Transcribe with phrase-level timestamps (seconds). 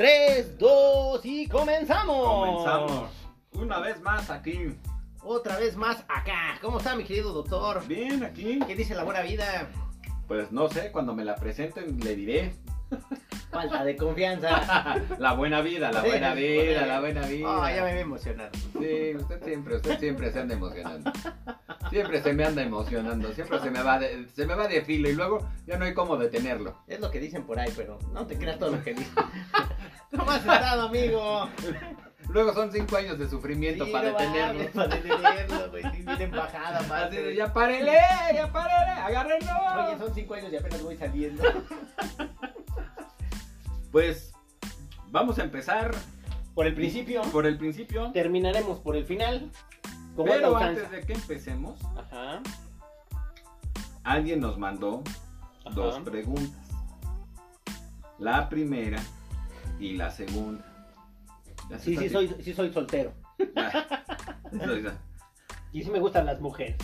[0.00, 2.26] 3, 2 y comenzamos.
[2.26, 3.10] Comenzamos.
[3.52, 4.74] Una vez más aquí.
[5.22, 6.58] Otra vez más acá.
[6.62, 7.86] ¿Cómo está mi querido doctor?
[7.86, 8.60] Bien, aquí.
[8.66, 9.68] ¿Qué dice la buena vida?
[10.26, 12.54] Pues no sé, cuando me la presenten le diré.
[13.50, 15.02] Falta de confianza.
[15.18, 17.48] la buena vida, la buena vida, la buena vida.
[17.50, 18.50] Oh, ya me voy a emocionar.
[18.54, 21.12] Sí, usted siempre, usted siempre se anda emocionando.
[21.90, 25.08] Siempre se me anda emocionando, siempre se me va de, se me va de filo
[25.08, 26.76] y luego ya no hay cómo detenerlo.
[26.86, 29.12] Es lo que dicen por ahí, pero no te creas todo lo que dicen.
[30.16, 31.48] ¿Cómo has estado, amigo?
[32.28, 34.70] Luego son cinco años de sufrimiento Sí, para no detenerlo.
[34.72, 35.82] Para detenerlo, güey.
[35.82, 37.98] Sí, Bien embajada, de, ya párele,
[38.34, 39.52] ya párele, agárrenlo.
[39.86, 41.42] Oye, son cinco años y apenas voy saliendo.
[43.92, 44.32] Pues
[45.08, 45.90] vamos a empezar
[46.54, 48.12] Por el principio, por el principio.
[48.12, 49.50] terminaremos por el final.
[50.16, 52.40] Pero antes de que empecemos, Ajá.
[54.04, 55.02] alguien nos mandó
[55.66, 55.74] Ajá.
[55.74, 56.60] dos preguntas.
[58.20, 59.02] La primera
[59.80, 60.64] y la segunda.
[61.68, 63.12] ¿Ya Sí, sí soy, sí soy soltero.
[63.56, 63.86] Ah,
[65.72, 66.76] Y sí me gustan las mujeres.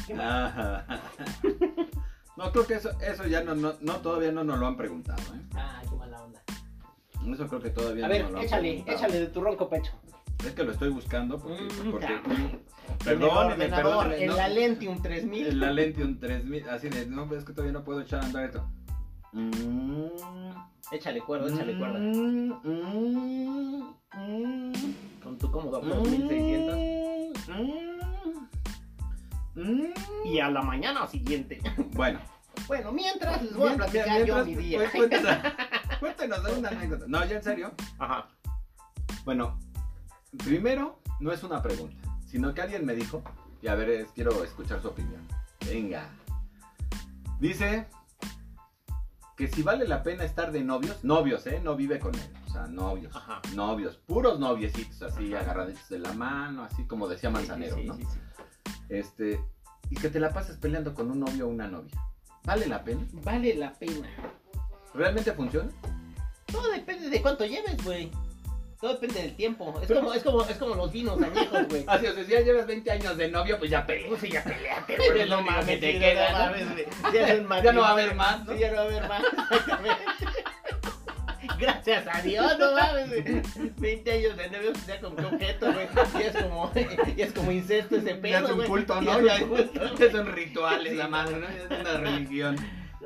[2.36, 5.18] No, creo que eso, eso ya no, no, no, todavía no nos lo han preguntado.
[5.34, 5.40] ¿eh?
[5.54, 6.40] Ah, qué mala onda.
[7.32, 8.96] Eso creo que todavía A no ver, nos lo han échale, preguntado.
[8.98, 9.92] échale de tu ronco pecho.
[10.44, 11.62] Es que lo estoy buscando porque...
[11.62, 12.06] Mm, porque
[13.04, 14.36] perdóneme, En el no.
[14.36, 15.46] la Lentium 3000.
[15.46, 18.44] En la Lentium 3000, así de, no, es que todavía no puedo echar a andar
[18.44, 18.68] esto.
[19.40, 20.06] Mm,
[20.92, 21.98] Échale cuerda, échale cuerda.
[21.98, 24.72] mm, mm, mm,
[25.22, 27.48] Con tu cómodo mm, 2600.
[29.54, 29.92] mm, mm.
[30.26, 31.60] Y a la mañana siguiente.
[31.92, 32.18] Bueno,
[32.66, 34.78] Bueno, mientras les voy a mientras- platicar yo mi día.
[34.78, 35.52] pues, cuéntanos,
[36.00, 37.04] cuéntanos una anécdota.
[37.08, 37.72] No, ya en serio.
[37.98, 38.28] Ajá.
[39.26, 39.58] Bueno,
[40.44, 43.22] primero no es una pregunta, sino que alguien me dijo,
[43.60, 45.20] y a ver, quiero escuchar su opinión.
[45.66, 46.08] Venga.
[47.38, 47.86] Dice
[49.36, 51.60] que si vale la pena estar de novios, novios, ¿eh?
[51.62, 53.42] No vive con él, o sea, novios, Ajá.
[53.54, 55.42] novios, puros noviecitos, así Ajá.
[55.44, 57.94] agarraditos de la mano, así como decía Manzanero, Sí, sí, ¿no?
[57.96, 58.18] sí, sí.
[58.88, 59.40] Este,
[59.90, 61.92] y que te la pases peleando con un novio o una novia.
[62.44, 63.06] ¿Vale la pena?
[63.24, 64.08] Vale la pena.
[64.94, 65.70] ¿Realmente funciona?
[66.46, 68.10] Todo depende de cuánto lleves, güey.
[68.80, 69.74] Todo depende del tiempo.
[69.80, 71.84] Es Pero- como, es como, es como los vinos añejos, güey.
[71.86, 74.08] Así, o sea, si ya llevas 20 años de novio, pues ya peleas.
[74.08, 75.20] Pues sí, ya peleaste, Pero güey.
[75.22, 76.66] es lo que te queda, no mames.
[77.14, 78.52] Ya, es Ya no va a haber más, ¿no?
[78.52, 79.22] Sí, ya no va a haber más.
[81.58, 83.42] Gracias a Dios, no mames, güey.
[83.76, 85.88] 20 años de novio, ya como que objeto, güey.
[86.18, 86.72] Y es como,
[87.16, 89.18] y es como incesto ese pedo, Ya es un culto, Y ¿no?
[89.18, 91.46] es Ya, un culto, ya son rituales, Sí, la madre, ¿no?
[91.48, 92.56] Ya es una religión.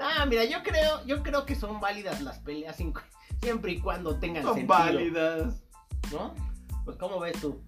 [0.01, 2.95] Ah, mira, yo creo, yo creo que son válidas las peleas sin-
[3.43, 4.79] siempre y cuando tengan Son sentido.
[4.79, 5.63] válidas.
[6.13, 6.35] ¿No?
[6.85, 7.61] Pues, ¿cómo ves tú?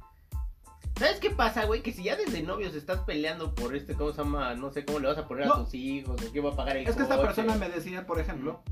[0.96, 1.82] ¿Sabes qué pasa, güey?
[1.82, 4.54] Que si ya desde novios estás peleando por este, ¿cómo se llama?
[4.54, 5.54] No sé cómo le vas a poner No.
[5.54, 8.06] a tus hijos, o quién va a pagar el Es que esta persona me decía,
[8.06, 8.62] por ejemplo,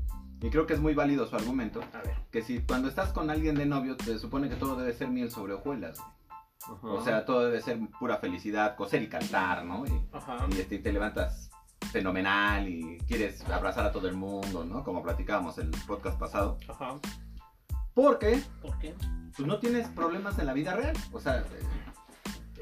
[0.41, 2.15] y creo que es muy válido su argumento, A ver.
[2.31, 5.31] que si cuando estás con alguien de novio, te supone que todo debe ser miel
[5.31, 5.99] sobre hojuelas.
[6.81, 6.95] güey.
[6.95, 9.83] O sea, todo debe ser pura felicidad, coser y cantar, ¿no?
[9.87, 11.49] Y, este, y te levantas
[11.91, 14.83] fenomenal y quieres abrazar a todo el mundo, ¿no?
[14.83, 16.57] Como platicábamos en el podcast pasado.
[16.67, 16.95] Ajá.
[17.93, 18.93] Porque ¿Por qué?
[19.35, 20.95] pues no tienes problemas en la vida real.
[21.11, 21.43] O sea, eh,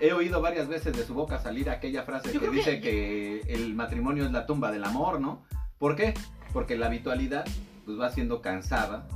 [0.01, 3.53] he oído varias veces de su boca salir aquella frase Yo que dice que- que...
[3.53, 5.43] el matrimonio es la tumba del amor, ¿no?
[5.77, 6.13] ¿Por qué?
[6.53, 7.45] Porque la habitualidad
[7.85, 9.07] pues va siendo cansada.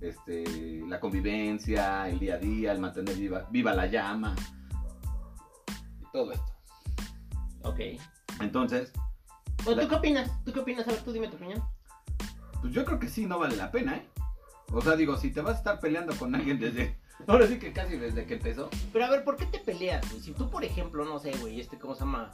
[0.00, 0.44] Este,
[0.86, 4.34] la convivencia, el día a día, el mantener viva, viva la llama
[6.00, 6.52] y todo esto.
[7.64, 7.80] Ok.
[8.40, 8.92] Entonces,
[9.76, 10.44] ¿tú qué opinas?
[10.44, 10.86] ¿Tú qué opinas?
[10.86, 11.62] A ver, tú dime tu opinión.
[12.60, 14.06] pues yo creo que sí, no vale la pena, ¿eh?
[14.72, 16.96] O sea, digo, si te vas a estar peleando con alguien desde...
[17.26, 18.70] Ahora sí que casi desde que empezó.
[18.92, 20.22] Pero a ver, ¿por qué te peleas, güey?
[20.22, 22.30] Si tú, por ejemplo, no sé, güey, este, ¿cómo se llama?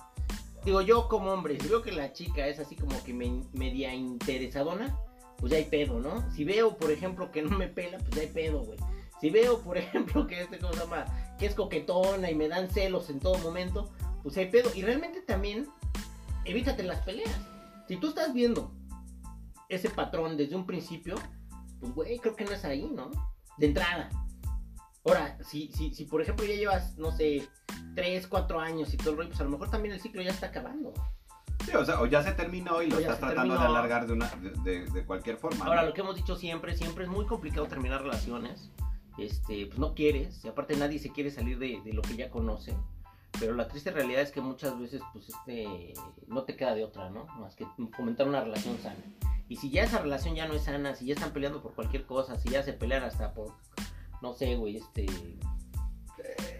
[0.64, 3.94] Digo, yo como hombre, si veo que la chica es así como que me, media
[3.94, 4.98] interesadona,
[5.38, 6.30] pues ya hay pedo, ¿no?
[6.32, 8.78] Si veo, por ejemplo, que no me pela, pues ya hay pedo, güey.
[9.20, 11.04] Si veo, por ejemplo, que este, ¿cómo se llama?
[11.38, 13.90] Que es coquetona y me dan celos en todo momento,
[14.22, 14.70] pues hay pedo.
[14.74, 15.68] Y realmente también,
[16.44, 17.34] evítate las peleas.
[17.88, 18.72] Si tú estás viendo
[19.68, 21.14] ese patrón desde un principio,
[21.80, 23.10] pues, güey, creo que no es ahí, ¿no?
[23.58, 24.10] De entrada.
[25.04, 27.46] Ahora, si, si, si por ejemplo ya llevas, no sé,
[27.94, 30.30] 3, 4 años y todo el rollo, pues a lo mejor también el ciclo ya
[30.30, 30.94] está acabando.
[31.64, 33.78] Sí, o sea, o ya se terminó y lo estás tratando de terminó.
[33.78, 35.64] alargar de, una, de, de- de cualquier forma.
[35.66, 35.88] Ahora, ¿no?
[35.88, 38.70] lo que hemos dicho siempre, siempre es muy complicado terminar relaciones.
[39.18, 42.30] Este, pues no quieres, y aparte nadie se quiere salir de, de lo que ya
[42.30, 42.74] conoce.
[43.40, 45.94] Pero la triste realidad es que muchas veces, pues, este,
[46.28, 47.26] no te queda de otra, ¿no?
[47.38, 47.66] Más que
[47.96, 49.02] fomentar una relación sana.
[49.48, 52.06] Y si ya esa relación ya no es sana, si ya están peleando por cualquier
[52.06, 53.52] cosa, si ya se pelean hasta por,
[54.22, 55.06] no sé, güey, este,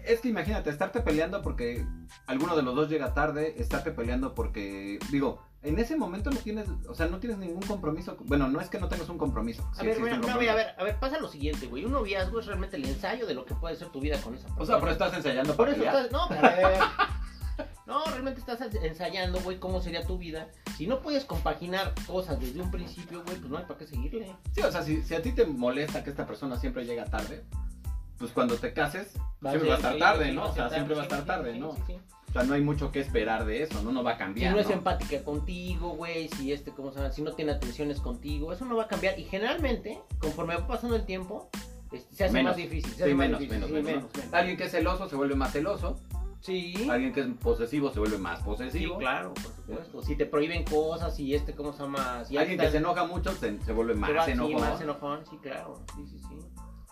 [0.03, 1.85] Es que imagínate, estarte peleando porque
[2.27, 6.67] alguno de los dos llega tarde, estarte peleando porque, digo, en ese momento no tienes,
[6.87, 8.15] o sea, no tienes ningún compromiso.
[8.25, 9.67] Bueno, no es que no tengas un compromiso.
[9.73, 10.51] A sí ver, bueno, un no, compromiso.
[10.51, 11.85] a ver, a ver, pasa lo siguiente, güey.
[11.85, 14.47] Un noviazgo es realmente el ensayo de lo que puede ser tu vida con esa
[14.47, 14.63] persona.
[14.63, 16.05] O sea, pero estás ensayando Por para eso pelear.
[16.05, 16.69] estás, no, pero.
[17.85, 20.49] No, realmente estás ensayando, güey, cómo sería tu vida.
[20.75, 24.35] Si no puedes compaginar cosas desde un principio, güey, pues no hay para qué seguirle.
[24.53, 27.45] Sí, o sea, si, si a ti te molesta que esta persona siempre llega tarde,
[28.17, 30.45] pues cuando te cases, siempre va a estar sí, tarde, sí, ¿no?
[30.45, 31.75] O sea, siempre va a estar tarde, ¿no?
[31.85, 31.99] sí,
[32.39, 33.91] sea, no hay mucho que esperar de eso, ¿no?
[33.91, 34.53] No va a Si cambiar.
[34.53, 37.11] no es empática contigo, güey, si este, ¿cómo se llama?
[37.11, 39.17] Si no tiene atenciones contigo, eso no va a cambiar.
[39.19, 41.49] Y generalmente, conforme va pasando el tiempo,
[41.91, 42.51] este, se hace Menos.
[42.51, 42.91] más difícil.
[42.91, 44.33] Se Sí, hace más menos, difícil, menos, sí, menos, menos, menos.
[44.33, 45.99] Alguien que es celoso se vuelve más celoso.
[46.41, 46.75] Sí.
[46.91, 48.97] Alguien que es posesivo se vuelve más Sí, posesivo.
[48.99, 50.03] claro, por supuesto.
[50.03, 52.23] Si te prohíben cosas y este, ¿cómo se llama?
[52.25, 54.61] Si Alguien que se enoja mucho se, se vuelve más va- sí, enojón.
[54.61, 55.79] más enojón, sí, claro.
[55.95, 56.35] Sí, sí, sí.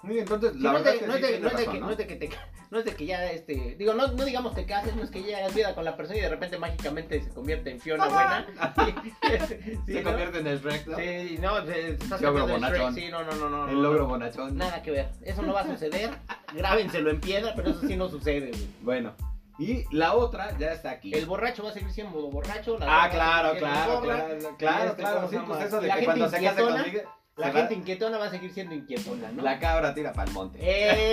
[0.06, 1.74] Sí, entonces, la no, es de, que no, es de- tienes no es de razón,
[1.74, 1.86] que, ¿no?
[1.86, 4.26] no es de que te ca- no es de que ya este digo no, no
[4.26, 6.58] digamos te cases no es que ya hagas vida con la persona y de repente
[6.58, 8.46] mágicamente se convierte en Fiona buena
[9.48, 10.10] sí, se ¿no?
[10.10, 10.98] convierte en el Shrek, ¿no?
[10.98, 12.96] sí no te estás Sí, ogro cambiando de Shrek, bonachón.
[12.96, 14.08] sí no no no no El logro no.
[14.08, 14.58] bonachón.
[14.58, 16.10] nada que ver eso no va a suceder
[16.54, 18.68] grábenselo en piedra pero eso sí no sucede güey.
[18.82, 19.14] Bueno,
[19.60, 21.14] y la otra ya está aquí.
[21.14, 25.02] el borracho va a seguir siendo borracho la Ah, claro, claro, gorra, claro, claro, este,
[25.04, 27.00] claro, ¿cómo sí, se pues eso de La que gente cuando se case conmigo,
[27.36, 30.28] la se va- gente inquietona va a seguir siendo inquietona no la cabra tira para
[30.30, 30.60] el monte.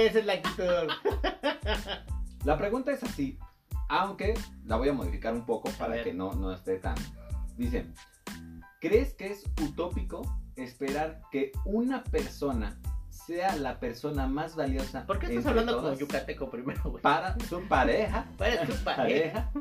[0.06, 0.64] esa es la actitud.
[2.44, 3.38] La pregunta es así,
[3.90, 4.32] aunque
[4.64, 6.94] la voy a modificar un poco para que no, no esté tan...
[7.58, 7.86] Dice,
[8.80, 10.22] ¿crees que es utópico
[10.56, 12.80] esperar que una persona
[13.10, 17.60] sea la persona más valiosa ¿por qué estás hablando todas yucateco primero güey para su
[17.68, 18.26] pareja?
[18.38, 18.84] para pareja.
[18.84, 19.52] Pareja.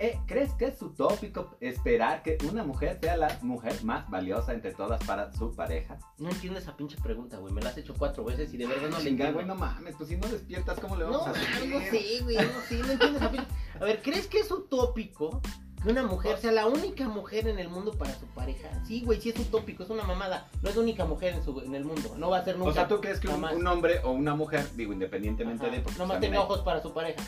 [0.00, 4.72] Eh, ¿Crees que es utópico esperar que una mujer sea la mujer más valiosa entre
[4.72, 5.98] todas para su pareja?
[6.18, 7.52] No entiendo esa pinche pregunta, güey.
[7.52, 9.34] Me la has hecho cuatro veces y de verdad no le entiendo.
[9.34, 11.66] güey, no mames, pues si no despiertas, ¿cómo le No, vamos a hacer?
[11.66, 12.36] no sé, güey.
[12.36, 13.46] No sé, no entiendo esa pinche.
[13.80, 15.40] A ver, ¿crees que es utópico
[15.82, 18.68] que una mujer sea la única mujer en el mundo para su pareja?
[18.84, 20.48] Sí, güey, sí es utópico, es una mamada.
[20.62, 22.14] No es la única mujer en, su, en el mundo.
[22.16, 22.70] No va a ser nunca.
[22.70, 25.74] O sea, ¿tú crees que un, hombre o una mujer, digo, independientemente Ajá.
[25.74, 25.82] de...
[25.82, 27.20] porque Nomás tenga ojos para su pareja.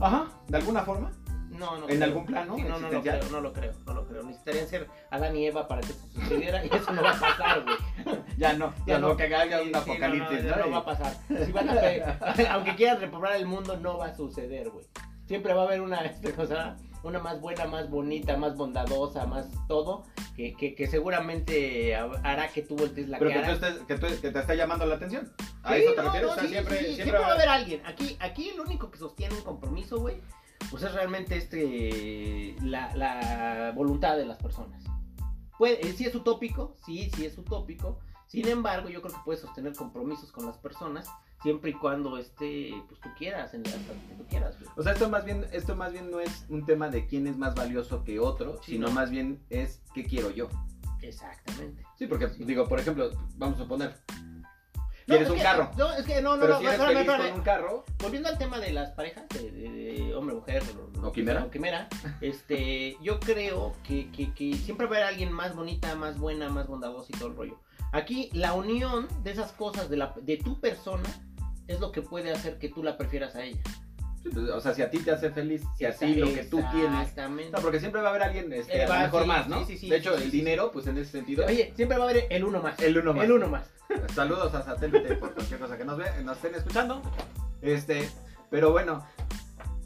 [0.00, 1.12] Ajá, de alguna forma.
[1.60, 1.88] No, no.
[1.88, 2.04] ¿En creo.
[2.04, 3.18] algún plano Sí, no, no lo existencial?
[3.20, 4.22] creo, no lo creo, no lo creo.
[4.24, 7.62] Necesitarían ser Adán y Eva para que eso sucediera y eso no va a pasar,
[7.64, 8.18] güey.
[8.38, 10.64] Ya no, ya no, que haga Sí, un sí, apocalipsis, no, no, ¿no?
[10.64, 11.14] no va a pasar.
[11.44, 11.74] Si van a
[12.54, 14.86] aunque quieran repoblar el mundo, no va a suceder, güey.
[15.26, 19.46] Siempre va a haber una este, cosa, una más buena, más bonita, más bondadosa, más
[19.68, 20.04] todo,
[20.36, 23.58] que, que, que seguramente hará que tú voltees la Pero que, cara.
[23.58, 25.30] tú estés, que, tú- que te esté llamando la atención.
[25.62, 26.26] ¿A Sí, eso te no, refieres?
[26.28, 27.82] no, O sea, sí, siempre, siempre, siempre va a haber alguien.
[27.86, 30.16] Aquí, aquí el único que sostiene un compromiso, güey,
[30.70, 34.82] pues es realmente este la, la voluntad de las personas.
[35.58, 37.98] Puede, eh, sí es utópico, sí, sí es utópico.
[38.26, 41.08] Sin embargo, yo creo que puedes sostener compromisos con las personas
[41.42, 44.54] siempre y cuando este, pues tú quieras, en la que tú quieras.
[44.76, 47.36] O sea, esto más bien, esto más bien no es un tema de quién es
[47.36, 48.92] más valioso que otro, Sí, sino no.
[48.94, 50.48] más bien es qué quiero yo.
[51.02, 51.82] Exactamente.
[51.98, 52.44] Sí, porque Sí.
[52.44, 56.22] digo, por ejemplo, vamos a suponer, No, quieres es un que- carro, No, es que
[56.22, 57.28] no, no, pero no, si eres espérame, feliz espérame.
[57.30, 59.59] con un carro, Volviendo al tema de las parejas, de, de-
[60.14, 60.62] hombre, mujer,
[61.02, 61.44] O quimera.
[61.44, 61.88] o quimera,
[62.20, 66.48] este, yo creo que, que, que siempre va a haber alguien más bonita, más buena,
[66.48, 67.58] más bondadosa y todo el rollo.
[67.92, 71.08] Aquí la unión de esas cosas de, la, de tu persona
[71.66, 73.62] es lo que puede hacer que tú la prefieras a ella.
[74.22, 76.60] pues, o sea, si a ti te hace feliz, si a ti lo que tú
[76.72, 77.00] tienes.
[77.00, 77.50] Exactamente.
[77.52, 79.48] No, porque siempre va a haber alguien, este, Eh, a lo va, mejor sí, más,
[79.48, 79.58] ¿no?
[79.60, 81.96] sí, sí, sí, de hecho, sí, el sí, dinero, pues en ese sentido, Oye, siempre
[81.98, 82.78] va a haber el uno más.
[82.80, 83.24] el uno más.
[83.24, 83.70] El uno más.
[84.14, 87.02] Saludos a satélite por cualquier cosa que nos ve, nos estén escuchando.
[87.62, 88.08] Este,
[88.50, 89.04] pero bueno,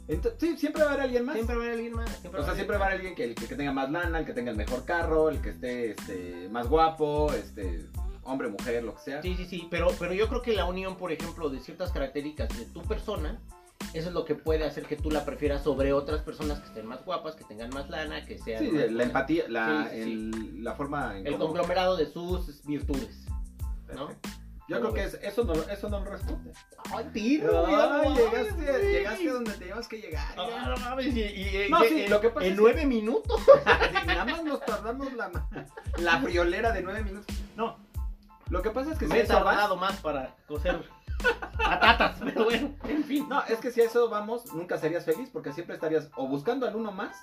[0.07, 1.35] ento- sí, siempre va a haber alguien más.
[1.35, 2.09] Siempre va a haber alguien más.
[2.19, 4.25] Siempre o sea, siempre va a haber alguien que, el que tenga más lana, el
[4.25, 7.85] que tenga el mejor carro, el que esté este, más guapo, este,
[8.23, 9.21] hombre, mujer, lo que sea.
[9.21, 12.49] Sí, sí, sí, pero, pero yo creo que la unión, por ejemplo, de ciertas características
[12.57, 13.39] de tu persona,
[13.93, 16.85] eso es lo que puede hacer que tú la prefieras sobre otras personas que estén
[16.85, 18.63] más guapas, que tengan más lana, que sean...
[18.63, 20.11] Sí, la empatía, la, Sí, sí, sí.
[20.11, 23.25] el- la forma en El conglomerado de sus virtudes,
[23.93, 24.09] ¿no?
[24.67, 26.51] Yo ¿Cómo creo que es- eso no, eso no lo responde.
[26.91, 27.05] ¡Ay!
[27.13, 28.91] Ay, mira, llegaste, güey.
[28.91, 30.25] llegaste donde teníamos que llegar.
[30.37, 32.85] Ah, no mames, y, y- No, y- sí, lo que pasa en es que- nueve
[32.87, 33.41] minutos.
[34.07, 35.29] Nada más nos tardamos la,
[35.97, 37.35] la friolera de nueve minutos.
[37.55, 37.77] No,
[38.49, 40.81] lo que pasa es que si Me he a eso vas, tardado más para coser
[41.57, 43.27] patatas, pero bueno, en fin.
[43.29, 46.67] no, es que si a eso vamos, nunca serías feliz porque siempre estarías o buscando
[46.67, 47.15] al uno más,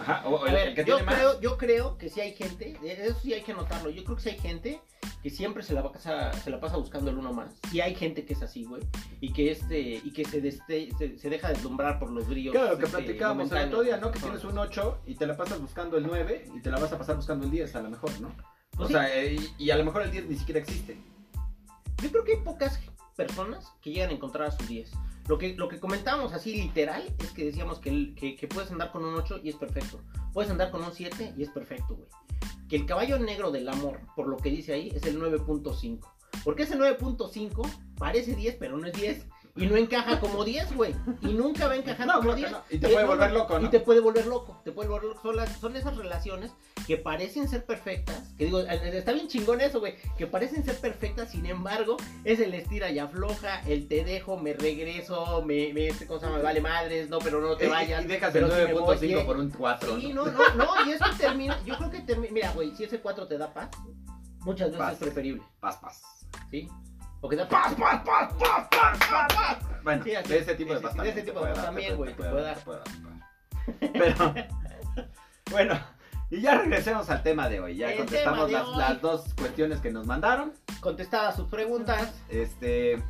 [0.00, 1.40] ajá, o, o el, ver, el que yo tiene creo, más.
[1.40, 4.28] yo creo que sí hay gente, eso sí hay que notarlo, yo creo que sí
[4.30, 4.80] hay gente
[5.24, 7.54] que siempre se la pasa, se la pasa buscando el uno más.
[7.70, 8.82] Sí hay gente que es así, güey,
[9.22, 12.52] y que este, y que se, deste- se, se deja deslumbrar por los brillos.
[12.52, 14.10] Claro, que este, platicábamos el otro día, ¿no?
[14.12, 16.92] Que tienes un 8 y te la pasas buscando el 9 y te la vas
[16.92, 18.28] a pasar buscando el 10 a lo mejor, ¿no?
[18.28, 18.94] O Pues sí.
[18.94, 20.98] sea, eh, y, y a lo mejor el 10 ni siquiera existe.
[22.02, 22.78] Yo creo que hay pocas
[23.16, 24.92] personas que llegan a encontrar a su 10.
[25.26, 29.06] Lo que, lo que comentábamos así literal es que decíamos que, que puedes andar con
[29.06, 30.00] un 8 y es perfecto.
[30.34, 32.08] puedes andar con un 7 y es perfecto, güey.
[32.74, 36.00] El caballo negro del amor, por lo que dice ahí, es el 9.5.
[36.42, 37.64] Porque ese 9.5
[37.96, 39.28] parece 10, pero no es 10.
[39.56, 40.96] Y no encaja como 10, güey.
[41.20, 42.50] Y nunca va a encajar No, como creo que 10.
[42.52, 42.58] no.
[42.70, 43.66] Y te Eh, puede volver loco, ¿no?
[43.66, 44.60] Y te puede volver loco.
[44.64, 45.22] Te puede volver loco.
[45.22, 46.50] Son, las- son esas relaciones
[46.88, 48.34] que parecen ser perfectas.
[48.36, 49.94] Que digo, eh, está bien chingón eso, güey.
[50.18, 54.54] Que parecen ser perfectas, sin embargo, es el estira y afloja, el te dejo, me
[54.54, 58.04] regreso, me, me este cosa me vale madres, no, pero no te Y- vayas.
[58.04, 59.24] Y dejas el sí me voy, 9.5 ¿eh?
[59.24, 60.00] por un 4.
[60.00, 60.26] Sí, ¿no?
[60.26, 63.28] no, no, no, y eso termina, yo creo que termina, mira, güey, si ese 4
[63.28, 63.68] te da paz,
[64.40, 64.92] muchas veces Paz.
[64.94, 66.02] es preferible, Paz, paz.
[66.50, 66.68] ¿sí?
[67.24, 69.56] O que da paz, paz, paz, paz, paz, paz, paz.
[69.82, 72.10] Bueno, Sí, así- de ese tipo de paz de ese tipo de paz también, güey,
[72.12, 72.58] te puede dar.
[73.80, 74.34] Pero,
[75.50, 75.80] bueno,
[76.30, 77.76] y ya regresemos al tema de hoy.
[77.76, 78.52] Ya El contestamos hoy.
[78.76, 80.52] las dos cuestiones que nos mandaron.
[80.80, 82.12] Contestadas sus preguntas.
[82.28, 83.02] Este,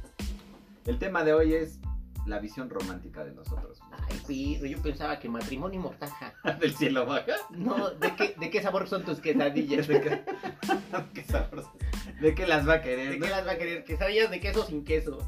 [0.86, 1.80] el tema de hoy es
[2.26, 3.80] la visión romántica de nosotros.
[3.90, 6.34] Ay, Pedro, yo pensaba que matrimonio y mortaja.
[6.60, 7.34] Del cielo baja.
[7.50, 9.86] No, ¿de qué, de qué sabor son tus quesadillas?
[9.88, 10.24] ¿De qué,
[11.14, 11.72] qué sabroso.
[12.20, 13.10] ¿De qué las va a querer?
[13.10, 13.26] ¿De no?
[13.26, 13.84] qué las va a querer?
[13.84, 15.18] ¿Quesadillas de queso sin queso?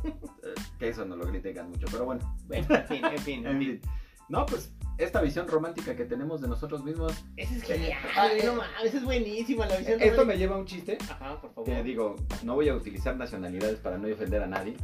[0.79, 2.37] Que eso no lo critican mucho, pero bueno.
[2.47, 3.81] Bueno, en fin, en fin, en fin.
[4.29, 7.13] No, pues esta visión romántica que tenemos de nosotros mismos.
[7.37, 10.01] Ese es genial, Ah, eh, no mames, es buenísima la visión.
[10.01, 10.25] Esto romántica.
[10.25, 11.65] me lleva a un chiste Ajá, por favor.
[11.71, 14.75] que digo, no voy a utilizar nacionalidades para no ofender a nadie,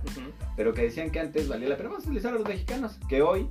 [0.57, 1.89] pero que decían que antes valía la pena.
[1.91, 3.51] Vamos a utilizar a los mexicanos, que hoy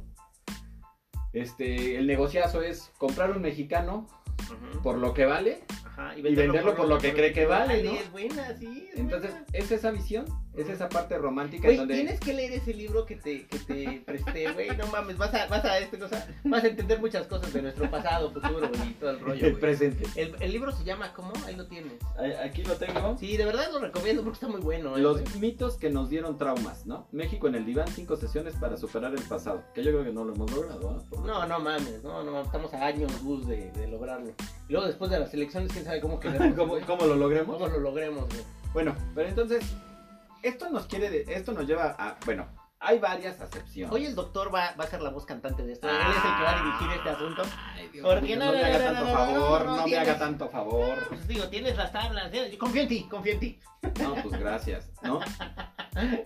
[1.34, 4.08] este, el negociazo es comprar un mexicano
[4.84, 5.64] por lo que vale.
[5.98, 7.92] Ajá, y venderlo por lo que cree que vale, ¿no?
[7.92, 8.88] Es buena, sí.
[8.94, 9.46] es Entonces, buena.
[9.54, 11.96] es esa visión, es esa parte romántica Güey, en donde...
[11.96, 14.70] tienes que leer ese libro que te, que te presté, güey.
[14.78, 17.90] No mames, vas a, vas a este cosa, vas a entender muchas cosas de nuestro
[17.92, 20.06] pasado, futuro y todo el rollo, el presente.
[20.16, 21.34] El, el libro se llama ¿cómo?
[21.46, 21.94] Ahí lo tienes.
[22.44, 23.18] Aquí lo tengo.
[23.18, 24.98] Sí, de verdad lo recomiendo porque está muy bueno.
[24.98, 27.08] eh, Los mitos que nos dieron traumas, ¿no?
[27.12, 29.64] México en el diván, cinco sesiones para superar el pasado.
[29.74, 31.26] Que yo creo que no lo hemos logrado, ¿no?
[31.26, 34.32] No, no mames, no, no, estamos a años luz de, de lograrlo.
[34.68, 36.02] Y luego después de las elecciones, quién sabe
[36.56, 36.78] cómo.
[36.86, 37.58] ¿Cómo, lo logremos?
[37.58, 38.42] ¿Cómo lo logremos, güey?
[38.74, 39.64] Bueno, pero entonces,
[40.44, 42.48] esto nos quiere, de- esto nos lleva a, bueno,
[42.80, 43.94] hay varias acepciones.
[43.94, 45.88] Hoy el doctor va, va a ser la voz cantante de esto.
[45.90, 47.44] Él es el que va a dirigir este asunto.
[47.76, 50.18] Ay, Dios Porque mío, no, no, no, me haga no, tanto favor, no, me haga
[50.20, 51.08] tanto favor.
[51.10, 52.32] Pues digo, tienes las tablas.
[52.32, 53.60] Yo confío en ti, confío en ti.
[54.00, 55.20] No, pues gracias, ¿no?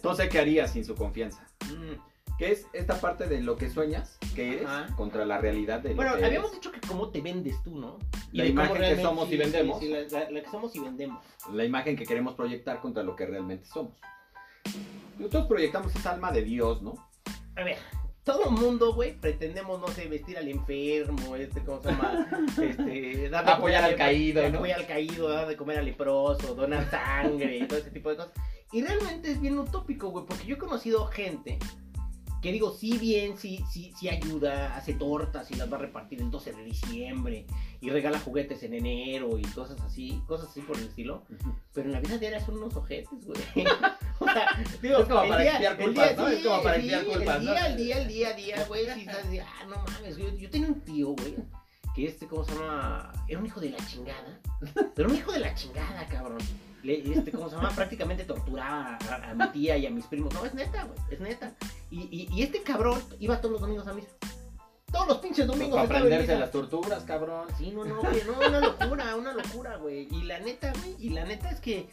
[0.03, 1.41] No sé qué haría sin su confianza.
[1.65, 1.95] Mm.
[2.37, 4.93] Que es esta parte de lo que sueñas, que eres, Ajá.
[4.97, 6.61] contra la realidad de lo Bueno, que habíamos eres.
[6.61, 7.97] dicho que cómo te vendes tú, ¿no?
[8.33, 9.79] La de cómo imagen que somos y sí, vendemos.
[9.79, 11.23] sí, sí, la, la- la que somos y vendemos.
[11.53, 13.93] La imagen que queremos proyectar contra lo que realmente somos.
[15.17, 16.95] Nosotros proyectamos esa alma de Dios, ¿no?
[17.55, 17.77] A ver,
[18.25, 22.27] todo mundo, güey, pretendemos, no sé, vestir al enfermo, este, ¿cómo se llama?
[22.61, 24.57] Este, dar de Apoyar al caído, ¿no?
[24.57, 28.17] Apoyar al caído, dar de comer al leproso, donar sangre y todo ese tipo de
[28.17, 28.33] cosas.
[28.73, 31.59] Y realmente es bien utópico, güey, porque yo he conocido gente
[32.45, 36.21] que digo, sí bien, sí, sí, sí ayuda, hace tortas y las va a repartir
[36.21, 37.45] el 12 de diciembre
[37.81, 41.23] y regala juguetes en enero y cosas así, cosas así por el estilo.
[41.73, 43.39] Pero en la vida diaria son unos ojetes, güey.
[44.19, 46.27] o sea, digo, Es como el para día- expiar culpas, día- ¿no?
[46.27, 47.51] Es como para expiar sí, culpas, El ¿no?
[47.51, 48.85] día, el día, el día, el día, güey.
[48.93, 50.15] Sí, estás así, ah, no mames.
[50.17, 51.35] Yo, yo tenía un tío, güey,
[51.95, 53.11] que este, ¿cómo se llama?
[53.27, 54.39] Era un hijo de la chingada.
[54.95, 56.37] Pero un hijo de la chingada, cabrón.
[56.85, 57.69] Le- este, ¿cómo se llama?
[57.71, 60.33] Prácticamente torturaba a, a mi tía y a mis primos.
[60.33, 61.53] No, es neta, güey, es neta.
[61.89, 64.09] Y, y, y este cabrón iba todos los domingos a misa.
[64.91, 67.47] Todos los pinches domingos para en aprenderse las torturas, cabrón.
[67.57, 70.07] Sí, no, no, güey, no, una locura, una locura, güey.
[70.11, 71.89] Y la neta, güey, y la neta es que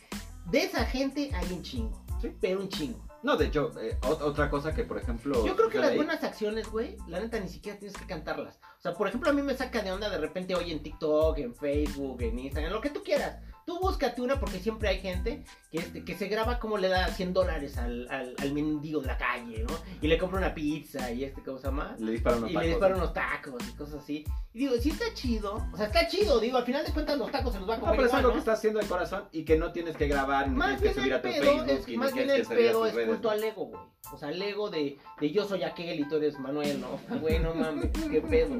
[0.50, 2.04] de esa gente hay un chingo.
[2.20, 2.30] Sí.
[2.40, 3.04] Pero un chingo.
[3.24, 5.44] No, de hecho, eh, ot- otra cosa que, por ejemplo...
[5.46, 8.06] Yo creo que yo las leí- buenas acciones, güey, la neta ni siquiera tienes que
[8.06, 8.56] cantarlas.
[8.78, 11.38] O sea, por ejemplo, a mí me saca de onda de repente hoy en TikTok,
[11.38, 13.38] en Facebook, en Instagram, lo que tú quieras.
[13.72, 17.08] Tú búscate una porque siempre hay gente que, este, que se graba como le da
[17.08, 19.74] 100 dólares al, al, al mendigo en la calle, ¿no?
[20.02, 21.96] Y le compra una pizza y este, ¿cómo se llama?
[21.98, 22.64] Le disparan unos y tacos.
[22.66, 24.24] le disparan unos tacos y cosas así.
[24.52, 25.66] Y digo, sí está chido.
[25.72, 26.38] O sea, está chido.
[26.38, 28.16] Digo, al final de cuentas los tacos se los va a No, comer pero eso
[28.16, 28.34] es igual, lo ¿no?
[28.34, 31.00] que estás haciendo de corazón y que no tienes que grabar, ni Más tienes que
[31.00, 33.30] subir el a tu pedo Facebook es, y más bien el pedo es culto ¿no?
[33.30, 33.80] al ego, güey.
[34.12, 37.00] O sea, el ego de, de yo soy aquel y tú eres Manuel, ¿no?
[37.20, 38.58] Güey, no mames, qué pedo.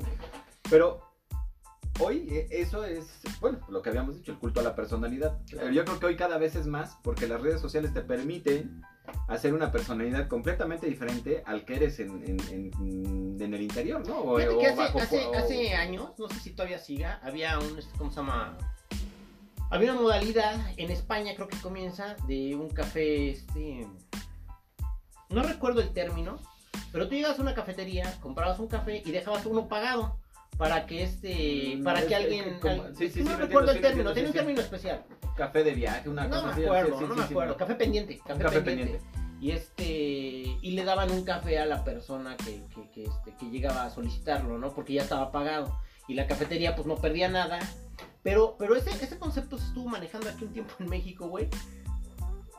[0.71, 1.12] Pero
[2.01, 5.39] hoy eh, eso es, bueno, lo que habíamos dicho, el culto a la personalidad.
[5.73, 8.83] Yo creo que hoy cada vez es más porque las redes sociales te permiten
[9.29, 14.19] hacer una personalidad completamente diferente al que eres en, en, en- en el interior, ¿no?
[14.21, 17.19] O, Fíjate o que hace, bajo- hace, o- hace años, no sé si todavía siga,
[17.25, 18.57] había un, este, ¿cómo se llama?
[19.71, 23.87] Había una modalidad en España, creo que comienza, de un café, este...
[25.31, 26.39] No recuerdo el término,
[26.93, 30.19] pero tú llegas a una cafetería, comprabas un café y dejabas uno pagado
[30.57, 33.73] para que este, Mm, para es- que es alguien, que sí, sí, sí, no recuerdo
[33.73, 35.05] el término, tiene un término especial.
[35.37, 36.65] café de viaje, una No cosa me así.
[36.65, 37.57] acuerdo, Sí, sí, no me acuerdo.
[37.57, 38.99] Café pendiente, café, Café pendiente.
[38.99, 39.23] pendiente.
[39.41, 39.83] Y este
[40.63, 43.91] y le daban un café a la persona que, que, que, este, que llegaba a
[43.91, 44.73] solicitarlo, ¿no?
[44.75, 45.77] Porque ya estaba pagado.
[46.07, 47.59] Y y la cafetería pues no perdía nada.
[48.23, 51.49] Pero, pero ese, ese concepto se estuvo manejando aquí un tiempo en México, güey.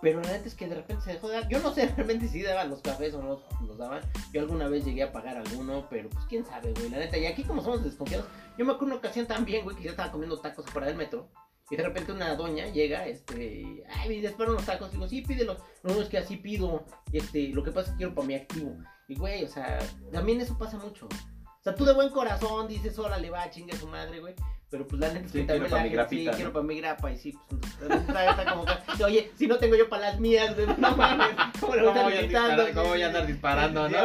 [0.03, 1.47] Pero la neta es que de repente se dejó de dar.
[1.47, 4.03] Yo no sé realmente si daban los cafés o no los daban.
[4.33, 6.89] Yo alguna vez llegué a pagar alguno, pero pues quién sabe, güey.
[6.89, 9.83] La neta, y aquí como somos desconfiados, yo me acuerdo una ocasión también, güey, que
[9.83, 11.29] yo estaba comiendo tacos fuera del metro.
[11.71, 14.91] Y de repente una doña llega, este, ay, me espero unos tacos.
[14.91, 15.57] Digo, sí, pídelos.
[15.83, 16.83] No, es que así pido.
[17.13, 18.75] Este, lo que pasa es que quiero para mi activo.
[19.07, 19.79] Y güey, o sea,
[20.11, 21.05] también eso pasa mucho.
[21.07, 24.35] O sea, tú de buen corazón dices, órale, va, chingue su madre, güey.
[24.73, 27.11] Pero pues la neta Sí, quiero pa' la mi grapita, sí, quiero para mi grapa.
[27.11, 28.65] Y sí, pues entonces, está- está como
[29.05, 31.27] oye, si no tengo yo para las mías, no mames.
[31.59, 33.97] ¿Cómo le voy a andar disparando, no?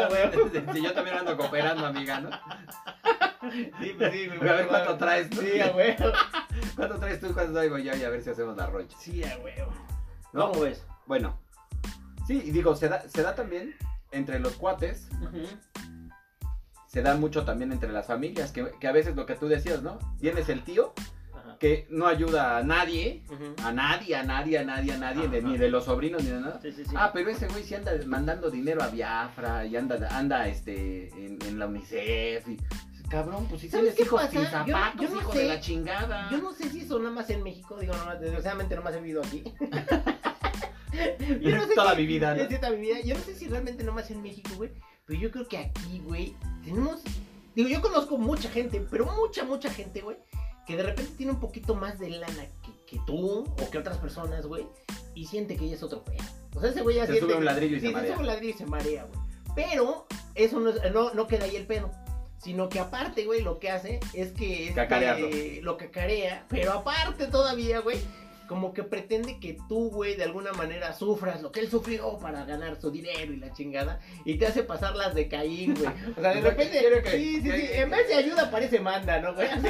[0.74, 2.28] Si yo también ando cooperando, amiga, ¿no?
[3.80, 4.40] Sí, pues sí, güey.
[4.46, 5.40] A ver cuánto traes tú.
[5.40, 6.12] Sí, a huevo.
[6.76, 7.96] ¿Cuánto traes tú y cuánto traigo yo?
[7.96, 8.94] Y a ver si hacemos la rocha.
[9.00, 9.72] Sí, a huevo.
[10.34, 10.48] ¿No?
[10.50, 10.84] ¿Cómo ves?
[11.06, 11.40] Bueno,
[12.26, 13.74] sí, y digo, se da, se da también
[14.12, 15.08] entre los cuates,
[16.88, 19.82] se da mucho también entre las familias, que, que a veces lo que tú decías,
[19.82, 19.98] ¿no?
[20.20, 20.92] Tienes el tío
[21.32, 21.56] Ajá.
[21.60, 23.22] que no ayuda a nadie,
[23.62, 26.40] a nadie, a nadie, a nadie, a nadie, de- ni de los sobrinos ni de
[26.40, 26.58] nada.
[26.60, 26.94] Sí, sí, sí.
[26.96, 31.38] Ah, pero ese güey sí anda mandando dinero a Biafra y anda, anda este, en,
[31.46, 32.48] en la UNICEF.
[32.48, 32.56] Y,
[33.10, 34.32] cabrón, pues si ¿Sabes tienes hijos pasa?
[34.32, 35.38] sin Yo- zapatos, yo no hijo sé.
[35.38, 36.28] de la chingada.
[36.30, 39.22] Yo no sé si eso nada más en México, digo, no, desgraciadamente nomás he vivido
[39.22, 39.44] aquí.
[41.40, 42.48] Y no sé toda si- mi vida, ¿no?
[42.48, 43.00] Toda mi vida.
[43.04, 44.70] Yo no sé si realmente nomás en México, güey.
[45.08, 47.00] Pero yo creo que aquí, güey, tenemos.
[47.56, 50.16] Digo, yo conozco mucha gente, pero mucha, mucha gente, güey,
[50.66, 53.96] que de repente tiene un poquito más de lana que, que tú o que otras
[53.98, 54.66] personas, güey,
[55.14, 56.22] y siente que ella es otro pedo.
[56.54, 58.12] O sea, ese güey ya Se siente sube un ladrillo y sí, se marea.
[58.12, 59.20] sube un ladrillo y se marea, güey.
[59.56, 61.90] Pero eso no, es- no, no queda ahí el pedo.
[62.40, 64.72] Sino que aparte, güey, lo que hace es que...
[65.24, 65.60] este.
[65.62, 66.46] Lo cacarea.
[66.48, 67.98] Pero aparte todavía, güey,
[68.48, 72.44] como que pretende que tú, güey, de alguna manera sufras lo que él sufrió para
[72.44, 74.00] ganar su dinero y la chingada.
[74.24, 75.90] Y te hace pasar las de Caín, güey.
[76.16, 76.80] O sea, de repente...
[77.04, 77.68] que- sí, sí, sí.
[77.74, 79.48] En vez de ayuda parece manda, ¿no, güey?
[79.48, 79.68] Así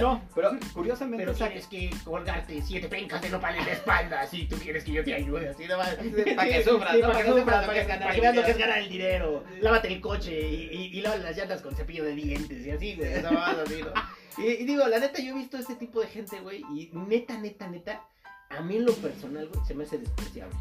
[0.00, 1.24] No, pero curiosamente.
[1.24, 4.92] Pero tienes que colgarte siete pencas de nopal en la espalda si tú quieres que
[4.92, 7.08] yo te ayude, así no Para que sufras, ¿no?
[7.08, 9.44] para que sufras, para que, ganar para que veas lo que es ganar el dinero.
[9.60, 12.94] Lávate el coche y, y, y lávate las llantas con cepillo de dientes y así,
[12.96, 13.12] güey.
[13.14, 14.21] Esa mamada así, ¿no?
[14.38, 17.38] Y, y digo, la neta, yo he visto este tipo de gente, güey, y neta,
[17.38, 18.04] neta, neta,
[18.50, 20.56] a mí en lo personal, güey, se me hace despreciable.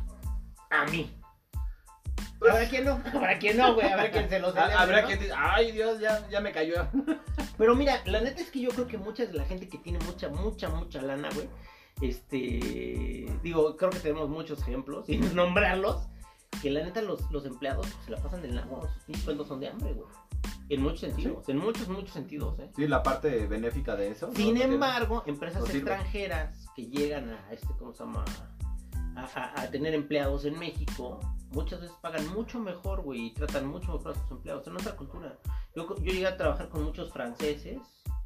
[0.70, 1.12] A mí.
[2.42, 5.08] Habrá quien no, habrá quien no, güey, habrá quien se lo celebre, Ah, Habrá ¿no?
[5.10, 6.88] decir, ay Dios, ya, ya me cayó.
[7.58, 10.00] Pero mira, la neta es que yo creo que mucha de la gente que tiene
[10.00, 11.48] mucha, mucha, mucha lana, güey,
[12.02, 16.08] este, digo, creo que tenemos muchos ejemplos, sin nombrarlos,
[16.62, 19.70] que la neta los, los empleados se la pasan del nabo, sus sueldos son de
[19.70, 20.08] hambre, güey.
[20.70, 22.70] En muchos sentidos, en muchos, muchos sentidos, ¿eh?
[22.76, 24.32] Sí, la parte benéfica de eso.
[24.36, 28.24] Sin embargo, empresas no extranjeras que llegan a este, ¿cómo se llama?
[29.16, 31.20] A, a- a tener empleados en México,
[31.52, 34.66] muchas veces pagan mucho mejor, güey, y tratan mucho mejor a sus empleados.
[34.68, 35.38] En nuestra cultura.
[35.76, 37.80] Yo, yo llegué a trabajar con muchos franceses,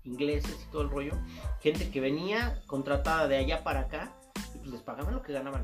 [0.03, 1.13] ingleses y todo el rollo.
[1.61, 4.13] Gente que venía contratada de allá para acá
[4.53, 5.63] y pues les pagaban lo que ganaban.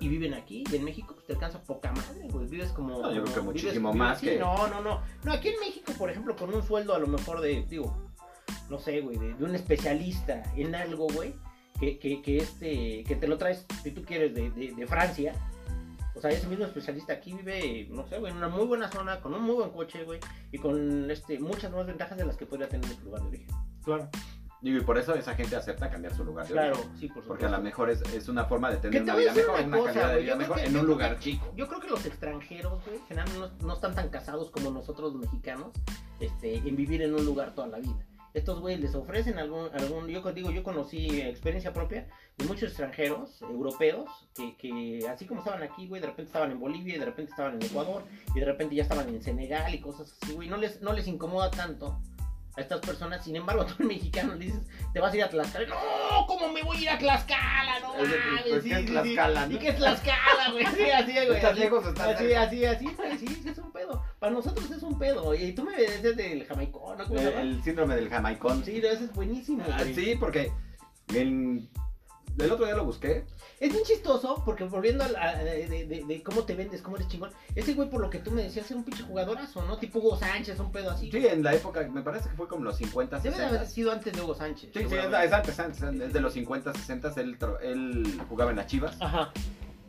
[0.00, 2.46] Y viven aquí, y en México pues te alcanza poca madre, güey.
[2.48, 3.00] Vives como.
[3.00, 5.00] No, yo creo que como- muchísimo vives- más que- No, no, no.
[5.24, 7.96] No, aquí en México, por ejemplo, con un sueldo a lo mejor de, digo,
[8.68, 11.34] no sé, güey, de, de un especialista en algo, güey,
[11.78, 15.32] que, que, que este, que te lo traes, si tú quieres, de, de, de Francia.
[16.16, 19.20] O sea, ese mismo especialista aquí vive, no sé, güey, en una muy buena zona,
[19.20, 20.20] con un muy buen coche, güey,
[20.52, 23.28] y con este, muchas más ventajas de las que podría tener en su lugar de
[23.28, 23.48] origen.
[23.84, 24.08] Claro.
[24.64, 26.90] Digo, y por eso esa gente acepta cambiar su lugar de Claro, origen.
[26.98, 27.28] sí, por supuesto.
[27.28, 29.66] Porque a lo mejor es, es una forma de tener te una vida mejor, una
[29.66, 31.52] una cosa, calidad de vida mejor que- en un lugar que- chico.
[31.54, 35.20] Yo creo que los extranjeros, güey, generalmente no, no están tan casados como nosotros los
[35.20, 35.68] mexicanos,
[36.18, 38.06] este, en vivir en un lugar toda la vida.
[38.32, 43.42] Estos güeyes les ofrecen algún, algún, yo digo, yo conocí experiencia propia de muchos extranjeros
[43.42, 47.04] europeos que, que así como estaban aquí, güey, de repente estaban en Bolivia, y de
[47.04, 48.02] repente estaban en Ecuador,
[48.34, 51.06] y de repente ya estaban en Senegal y cosas así, güey, no les, no les
[51.06, 52.00] incomoda tanto
[52.56, 54.60] a estas personas, sin embargo, tú el mexicano le dices,
[54.92, 57.80] te vas a ir a Tlaxcala, no, ¿cómo me voy a ir a Tlaxcala?
[57.80, 58.14] No mames,
[58.48, 58.92] pues, sí, ¿qué es sí, sí.
[58.92, 59.54] Tlaxcala, no?
[59.54, 60.66] ¿Y qué es Tlaxcala, güey?
[60.66, 61.34] Sí, así, güey.
[61.36, 61.60] ¿Estás así.
[61.60, 62.42] lejos estás Así, cerca?
[62.42, 64.02] así, así, güey, sí, sí, es un pedo.
[64.20, 65.34] Para nosotros es un pedo.
[65.34, 67.04] Y tú me decías del jamaicón, ¿no?
[67.04, 67.42] ¿Cómo se El, llama?
[67.42, 68.64] el síndrome del jamaicón.
[68.64, 70.52] Sí, ese es buenísimo, Ah, sí, porque
[71.14, 71.68] el,
[72.38, 73.24] el otro día lo busqué.
[73.60, 76.96] Es bien chistoso, porque volviendo a, la- de, de- de- de cómo te vendes, cómo
[76.96, 77.30] eres chingón.
[77.54, 79.78] Ese güey, por lo que tú me decías, era un pinche jugadorazo, ¿no?
[79.78, 81.10] Tipo Hugo Sánchez, un pedo así.
[81.10, 83.56] Sí, en la época, me parece que fue como los 50, Debe de 60.
[83.56, 84.70] haber sido antes de Hugo Sánchez.
[84.74, 88.56] Sí, sí, es, antes, antes, antes, es de los 50, 60, él, él jugaba en
[88.56, 88.96] las Chivas.
[89.00, 89.32] Ajá.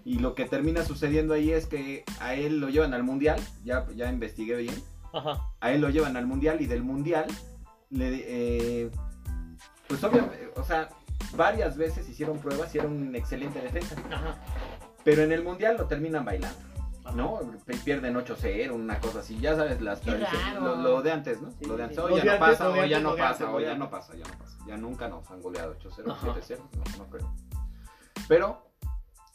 [0.03, 3.87] Y lo que termina sucediendo ahí es que a él lo llevan al Mundial, ya,
[3.95, 4.75] ya investigué bien,
[5.11, 5.41] Ajá.
[5.59, 7.25] a él lo llevan al Mundial y del Mundial,
[7.89, 8.91] le, eh,
[9.87, 10.89] pues obviamente, o sea,
[11.33, 13.95] varias veces hicieron pruebas y era un excelente defensa.
[14.11, 14.35] Ajá.
[15.03, 16.57] Pero en el Mundial lo terminan bailando.
[17.13, 17.39] ¿no?
[17.83, 20.01] Pierden 8-0, una cosa así, ya sabes, las
[20.59, 21.51] lo, lo de antes, ¿no?
[21.51, 23.89] Sí, lo de antes, hoy ya no pasa, hoy ya no pasa, hoy ya no
[23.89, 26.27] pasa, ya no pasa, ya nunca nos han goleado 8-0, Ajá.
[26.27, 27.33] 7-0, no, no creo.
[28.27, 28.71] Pero,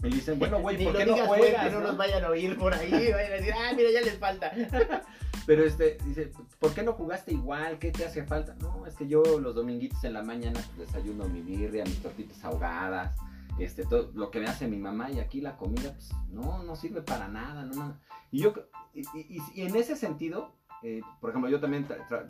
[0.03, 1.73] y dicen, bueno, güey, Ni ¿por qué no juegas?
[1.73, 1.87] no no?
[1.89, 4.53] nos vayan a oír por ahí, vayan a decir, ah, mira, ya les falta.
[5.47, 7.79] Pero este, dice, ¿por qué no jugaste igual?
[7.79, 8.55] ¿Qué te hace falta?
[8.61, 13.17] No, es que yo los dominguitos en la mañana desayuno mi birria, mis tortitas ahogadas,
[13.59, 16.77] este, todo lo que me hace mi mamá y aquí la comida, pues no, no
[16.77, 17.97] sirve para nada, no, no.
[18.31, 18.55] Y yo,
[18.95, 22.25] y, y- y en ese sentido, eh, por ejemplo, yo también, tra- tra-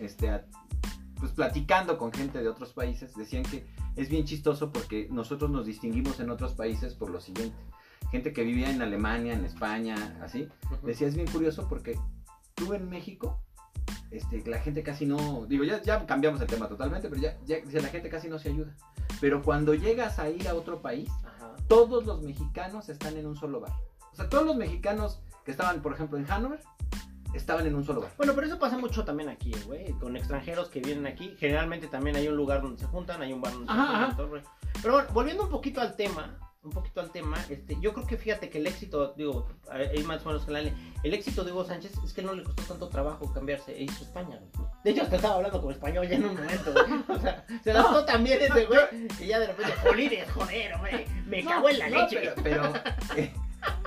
[0.00, 0.44] este, a-
[1.20, 5.64] pues platicando con gente de otros países, decían que es bien chistoso porque nosotros nos
[5.64, 7.56] distinguimos en otros países por lo siguiente.
[8.10, 10.48] Gente que vivía en Alemania, en España, así,
[10.82, 11.98] Decía, es bien curioso porque
[12.54, 13.40] tú en México,
[14.10, 17.56] este, la gente casi no, digo, ya, ya cambiamos el tema totalmente, pero ya, ya
[17.56, 18.74] dice, la gente casi no se ayuda.
[19.20, 21.54] Pero cuando llegas a ir a otro país, Ajá.
[21.68, 23.72] todos los mexicanos están en un solo bar.
[24.12, 26.60] O sea, todos los mexicanos que estaban, por ejemplo, en Hannover,
[27.34, 28.12] estaban en un solo bar.
[28.16, 31.34] Bueno, pero eso pasa mucho también aquí, güey, con extranjeros que vienen aquí.
[31.38, 34.42] Generalmente también hay un lugar donde se juntan, hay un bar donde Ajá, se juntan.
[34.80, 38.16] Pero bueno, volviendo un poquito al tema, un poquito al tema, este, yo creo que
[38.16, 41.64] fíjate que el éxito, digo, ahí más o menos que la el éxito de Hugo
[41.64, 44.68] Sánchez es que no le costó tanto trabajo cambiarse e hizo España, güey.
[44.82, 46.84] De hecho, hasta estaba hablando como español ya en un momento, güey.
[47.16, 48.80] O sea, se adaptó también ese güey
[49.18, 52.32] que ya de repente, jolines, joder, güey, me No, cago en la no, leche.
[52.42, 52.72] Pero, pero,
[53.16, 53.32] eh,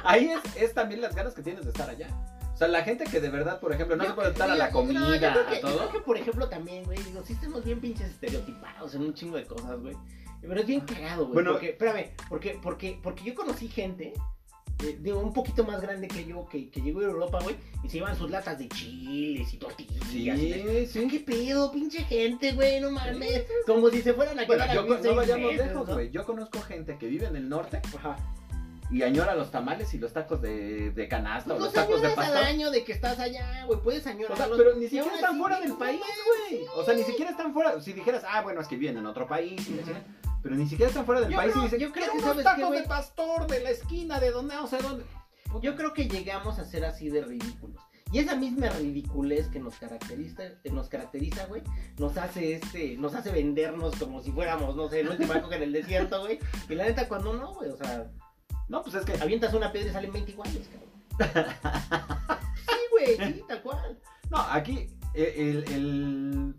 [0.03, 2.07] ahí es, es también las ganas que tienes de estar allá.
[2.53, 4.55] O sea, la gente que de verdad, por ejemplo, no Yo se puede estar a
[4.55, 5.77] la yo- no, comida, yo creo que- a Yo todo.
[5.77, 9.37] creo que, por ejemplo, también, güey, digo, sí estamos bien pinches estereotipados en un chingo
[9.37, 9.95] de cosas, güey.
[10.41, 11.33] Pero es bien cagado, güey.
[11.33, 14.13] Bueno- porque, espérame, porque, porque, porque yo conocí gente,
[14.83, 17.89] eh, digo, un poquito más grande que yo, que, que llegó a Europa, güey, y
[17.89, 20.13] se llevan sus latas de chiles y tortillas.
[20.13, 22.79] y de- Sí, ¿Qué pedo, pinche gente, güey?
[22.79, 23.45] No mames.
[23.65, 25.93] Como si se fueran a Bueno, yo con- no vayamos lejos, ¿no?
[25.95, 26.11] güey.
[26.11, 28.15] Yo conozco gente que vive en el norte Ajá.
[28.91, 32.01] y añora los tamales y los tacos de, de canasta o Pues los no tacos
[32.01, 32.47] de añoras al pastor.
[32.47, 33.79] año de que estás allá, güey.
[33.81, 34.37] Puedes O añorar.
[34.37, 36.01] sea, pero ni siquiera están fuera del no país,
[36.49, 36.61] güey.
[36.75, 37.81] O sea, ni siquiera están fuera.
[37.81, 39.91] Si dijeras, ah, bueno, es que viven en otro país y la Ujú.
[40.47, 42.23] Pero ni siquiera están fuera del Yo país creo- y dicen, yo creo "Quiero que
[42.23, 42.81] unos qué, tacos güey.
[42.81, 45.03] de pastor de la esquina de donde no sé dónde.
[45.61, 47.81] Yo creo que llegamos a ser así de ridículos.
[48.11, 51.61] Y esa misma ridiculez que nos caracteriza, que nos caracteriza, güey,
[51.97, 55.63] nos hace este, nos hace vendernos como si fuéramos, no sé, el último época en
[55.63, 56.39] el desierto, güey.
[56.69, 58.09] Y la neta, cuando no, güey, o sea,
[58.69, 60.69] No, pues es que avientas una piedra y salen 20 iguales,
[61.17, 61.47] cabrón.
[62.67, 63.99] Sí, güey, sí, tal cual.
[64.29, 66.55] No, aquí eh, el, el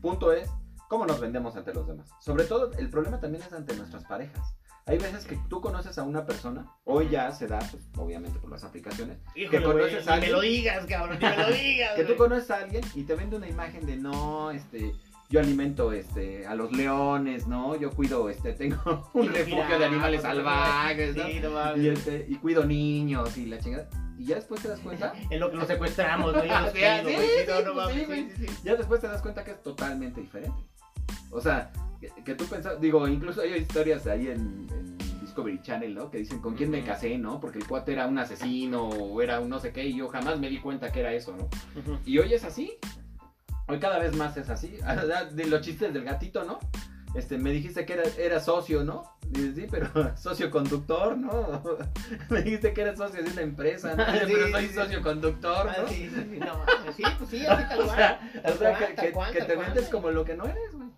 [0.00, 0.48] punto es
[0.88, 2.10] cómo nos vendemos ante los demás.
[2.20, 4.54] Sobre todo, el problema también es ante nuestras parejas.
[4.86, 8.50] Hay veces que tú conoces a una persona, hoy ya se da, pues, obviamente por
[8.50, 10.32] las aplicaciones, Híjole, conoces a me alguien.
[10.32, 13.36] lo digas, cabrón, ni me lo digas, que tú conoces a alguien y te vende
[13.36, 14.94] una imagen de no, este,
[15.28, 17.76] yo alimento este a los leones, ¿no?
[17.76, 21.26] Yo cuido, este, tengo un refugio de animales salvajes, ¿no?
[21.26, 21.76] Sí, no.
[21.76, 23.90] Y, este, y cuido niños y la chingada.
[24.16, 26.74] Y ya después te das cuenta, En lo que secuestramos, los sí, no,
[28.64, 30.58] ya después te das cuenta que es totalmente diferente.
[31.30, 35.94] O sea, que, que tú pensas, digo, incluso hay historias ahí en, en Discovery Channel,
[35.94, 36.10] ¿no?
[36.10, 37.40] Que dicen con quién me casé, ¿no?
[37.40, 40.38] Porque el cuate era un asesino o era un no sé qué y yo jamás
[40.38, 41.48] me di cuenta que era eso, ¿no?
[42.04, 42.78] Y hoy es así.
[43.68, 44.78] Hoy cada vez más es así.
[45.34, 46.58] De los chistes del gatito, ¿no?
[47.14, 49.04] Este, me dijiste que era, era socio, ¿no?
[49.28, 51.62] Dices, sí, pero socio conductor, ¿no?
[52.30, 54.04] me dijiste que eras socio de una empresa, ¿no?
[54.12, 54.74] Sí, pero soy sí.
[54.74, 55.88] socio conductor, Ah, ¿no?
[55.88, 59.44] sí, sí, sí, no sí, pues sí, así tal O sea, o que, que- que
[59.44, 59.90] te vendes güey.
[59.90, 60.88] como lo que no eres, güey.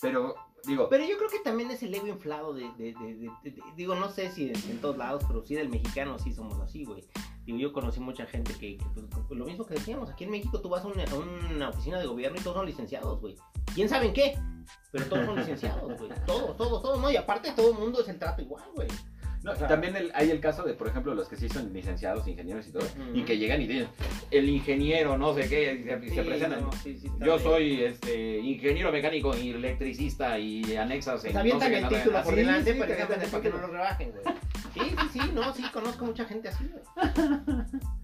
[0.00, 0.34] Pero,
[0.66, 3.94] digo, Pero yo creo que también es el ego inflado de, de- de- de- digo,
[3.94, 7.04] no sé si en, todos lados, pero sí del mexicano sí somos así, güey.
[7.44, 8.84] Digo, yo conocí mucha gente que, que,
[9.28, 11.98] pues, lo mismo que decíamos, aquí en México tú vas a una, a una oficina
[11.98, 13.36] de gobierno y todos son licenciados, güey.
[13.74, 14.38] ¿Quién sabe en qué?
[14.90, 16.10] Pero todos son licenciados, güey.
[16.26, 17.10] Todos, todos, todos, ¿no?
[17.10, 18.88] Y aparte todo el mundo es el trato igual, güey.
[19.42, 21.72] no, o sea- también el- hay el caso de, por ejemplo, los que sí son
[21.72, 23.88] licenciados, ingenieros y todo, y que llegan y dicen,
[24.30, 26.60] el ingeniero, no sé qué, y se, Sí, presentan.
[26.62, 31.38] no, sí, sí, está Yo soy este ingeniero mecánico y electricista y anexas Pues en
[31.38, 32.24] avientan no el título nada.
[32.24, 32.96] por delante para,
[33.42, 34.24] que, no lo rebajen, güey.
[34.74, 34.80] Sí,
[35.12, 36.84] sí, sí, no, sí, conozco mucha gente así, güey.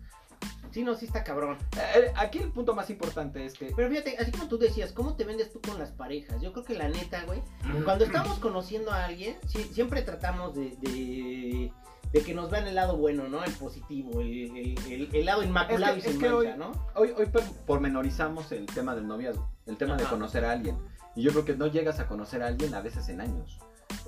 [0.78, 1.58] Sí, no, sí está cabrón.
[1.76, 5.16] Eh, Aquí el punto más importante es que Pero fíjate, así como tú decías, ¿cómo
[5.16, 6.40] te vendes tú con las parejas?
[6.40, 7.42] Yo creo que la neta, güey,
[7.84, 11.72] cuando estamos conociendo a alguien, sí- siempre tratamos de, de,
[12.12, 13.42] de que nos vean el lado bueno, ¿no?
[13.42, 16.52] El positivo, el, el- el- el lado inmaculado Es que- y sin es que mancha,
[16.52, 16.70] hoy- ¿no?
[16.94, 20.78] hoy, hoy por- pormenorizamos el tema del noviazgo, el tema de conocer a alguien.
[21.16, 23.58] Y yo creo que no llegas a conocer a alguien a veces en años.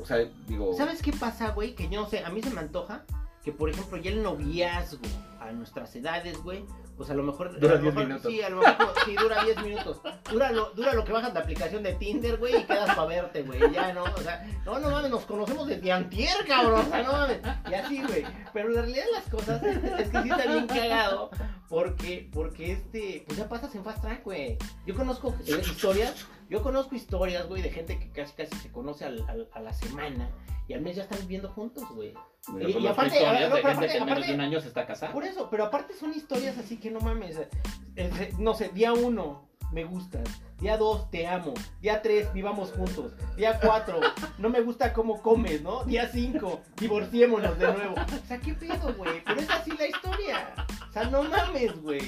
[0.01, 0.73] O sea, digo...
[0.77, 1.75] ¿Sabes qué pasa, güey?
[1.75, 3.05] Que yo no sé, a mí se me antoja
[3.45, 4.99] que por ejemplo ya el noviazgo
[5.41, 6.65] a nuestras edades, güey,
[6.97, 7.59] pues a lo mejor...
[7.59, 8.31] Dura a lo 10 mejor- minutos.
[8.33, 10.01] Sí, a lo mejor sí, dura 10 minutos.
[10.31, 13.43] Dura lo, dura lo que bajas la aplicación de Tinder, güey, y quedas para verte,
[13.43, 13.59] güey.
[13.73, 14.05] Ya, ¿no?
[14.05, 16.85] O sea, no, no mames, nos conocemos desde antier, cabrón.
[16.87, 17.41] O sea, no mames.
[17.71, 18.25] Y así, güey.
[18.53, 21.31] Pero la realidad de las cosas es, es que sí está bien cagado.
[21.71, 24.59] Porque, porque este, pues ya pasas en fast track, güey.
[24.87, 29.05] Yo conozco eh, historias, yo conozco historias, güey, de gente que casi casi se conoce
[29.07, 30.31] al- al- a la semana
[30.69, 32.13] y al mes ya están viviendo juntos, güey.
[32.59, 34.41] Y- y aparte, historias a ver, no, de gente que en aparte- menos de un
[34.41, 35.15] año se está casando.
[35.15, 37.37] Por eso, pero aparte son historias así que no mames.
[37.39, 37.49] eh,
[37.97, 40.29] eh, no sé, día uno, me gustas.
[40.59, 41.55] Día dos, te amo.
[41.81, 43.13] Día tres, vivamos juntos.
[43.37, 44.01] Día cuatro,
[44.39, 45.85] no me gusta cómo comes, ¿no?
[45.85, 47.95] Día cinco, divorciémonos de nuevo.
[47.95, 49.23] O sea, ¿qué pedo, güey?
[49.25, 50.55] Pero es así la historia.
[50.89, 52.01] O sea, no mames, güey.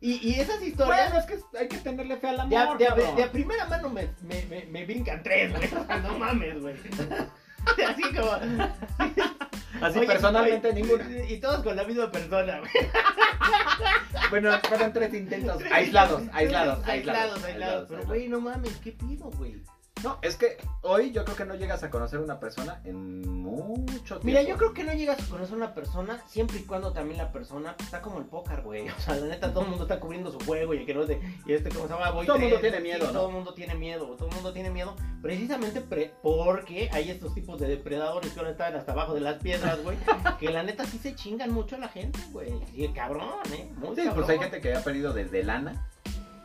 [0.00, 1.10] Y, y esas historias...
[1.12, 3.30] Bueno, es que hay que tenerle fe al amor, De a, de a- de a
[3.32, 5.68] primera mano me, me, me, me brincan tres, güey.
[6.02, 6.74] No mames, güey.
[7.86, 8.32] Así como.
[9.82, 11.04] Así Oye, personalmente ninguna.
[11.28, 12.70] Y todos con la misma persona, güey.
[14.30, 17.86] Bueno, fueron tres intentos aislados, aislados, tres aislados, aislados.
[17.88, 19.60] Pero, güey, no mames, ¿qué pido, güey?
[20.02, 24.18] No, es que hoy yo creo que no llegas a conocer una persona en mucho
[24.18, 24.20] tiempo.
[24.24, 27.30] Mira, yo creo que no llegas a conocer una persona siempre y cuando también la
[27.32, 28.88] persona está como el póker, güey.
[28.88, 31.04] O sea, la neta, todo el mundo está cubriendo su juego y el que no
[31.04, 32.10] de, y este, ¿cómo se llama?
[32.12, 33.12] Voy Todo el mundo tiene miedo, sí, ¿no?
[33.12, 34.96] Todo el mundo tiene miedo, todo el mundo tiene miedo.
[35.20, 39.42] Precisamente pre- porque hay estos tipos de depredadores que ahora están hasta abajo de las
[39.42, 39.98] piedras, güey.
[40.38, 42.52] que la neta sí se chingan mucho a la gente, güey.
[42.72, 43.70] Y cabrón, ¿eh?
[43.76, 45.86] Muy Sí, pues hay gente que ha perdido desde lana,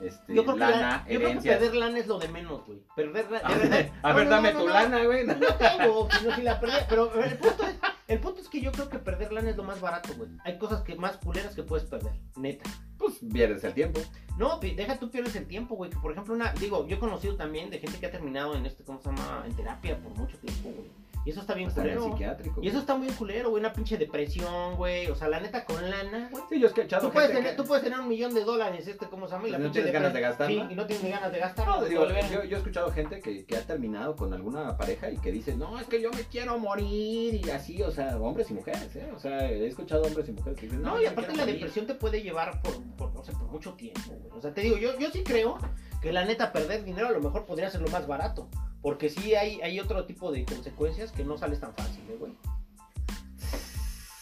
[0.01, 2.65] este, Yo creo, que la- lana, yo creo que perder lana es lo de menos,
[2.65, 2.79] güey.
[2.95, 3.91] Perder la- A ver, verdad.
[4.03, 5.25] a No, ver, no, dame no, tu lana, güey.
[5.25, 6.75] No tengo, sino si la perdí.
[6.89, 7.75] Pero el punto, es,
[8.07, 10.29] el punto es que yo creo que perder lana es lo más barato, güey.
[10.43, 12.69] Hay cosas que más culeras que puedes perder, neta.
[12.97, 13.99] Pues pierdes el tiempo.
[14.37, 15.89] No, deja tú pierdes el tiempo, güey.
[15.91, 18.65] Que por ejemplo, una, digo, yo he conocido también de gente que ha terminado en
[18.65, 19.43] este, ¿cómo se llama?
[19.45, 20.89] En terapia por mucho tiempo, güey.
[21.25, 22.03] Y eso está bien culero.
[22.03, 22.61] psiquiátrico.
[22.61, 23.59] Y eso está muy culero, güey.
[23.59, 25.07] Una pinche depresión, güey.
[25.07, 26.43] O sea, la neta con lana, güey.
[26.49, 28.87] Sí, yo he escuchado Tú puedes, tener, que- tú puedes tener un millón de dólares,
[28.87, 29.47] este, ¿cómo se llama?
[29.47, 30.67] Y la no pinche tienes ganas de gastarla.
[30.67, 31.67] Sí, y no tienes ni ganas de gastar.
[31.67, 35.17] No, digo, yo, yo he escuchado gente que, que ha terminado con alguna pareja y
[35.17, 38.53] que dice, no, es que yo me quiero morir y así, o sea, hombres y
[38.53, 39.09] mujeres, ¿eh?
[39.15, 41.55] O sea, he escuchado hombres y mujeres que dicen, no, y aparte la morir".
[41.55, 44.31] depresión te puede llevar por, por, no sé, por mucho tiempo, güey.
[44.37, 45.57] O sea, te digo, yo, yo sí creo
[46.03, 48.47] que la neta perder dinero a lo mejor podría ser lo más barato.
[48.85, 52.33] Porque sí hay, hay otro tipo de consecuencias que no sales tan fácil, ¿eh, güey.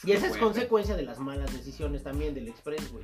[0.06, 3.04] Y esa es consecuencia de las malas decisiones también del Express, güey.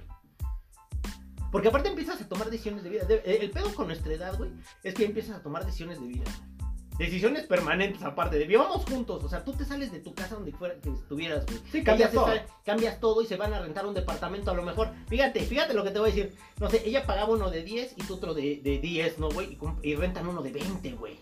[1.52, 3.04] Porque aparte empiezas a tomar decisiones de vida.
[3.04, 4.52] De- el pedo con nuestra edad, güey,
[4.84, 6.24] es que empiezas a tomar decisiones de vida.
[6.24, 6.70] güey.
[6.98, 10.54] Decisiones permanentes aparte de vivamos juntos, o sea, tú te sales de tu casa donde
[10.54, 11.60] fuera que estuvieras, güey.
[11.74, 12.28] Sí, cambias todo.
[12.66, 14.94] cambias todo y se van a rentar un departamento a lo mejor.
[15.10, 16.34] Fíjate, fíjate lo que te voy a decir.
[16.58, 19.58] No sé, ella pagaba uno de 10 y tú otro de, de 10, ¿no, güey?
[19.84, 21.20] Y rentan uno de 20, güey.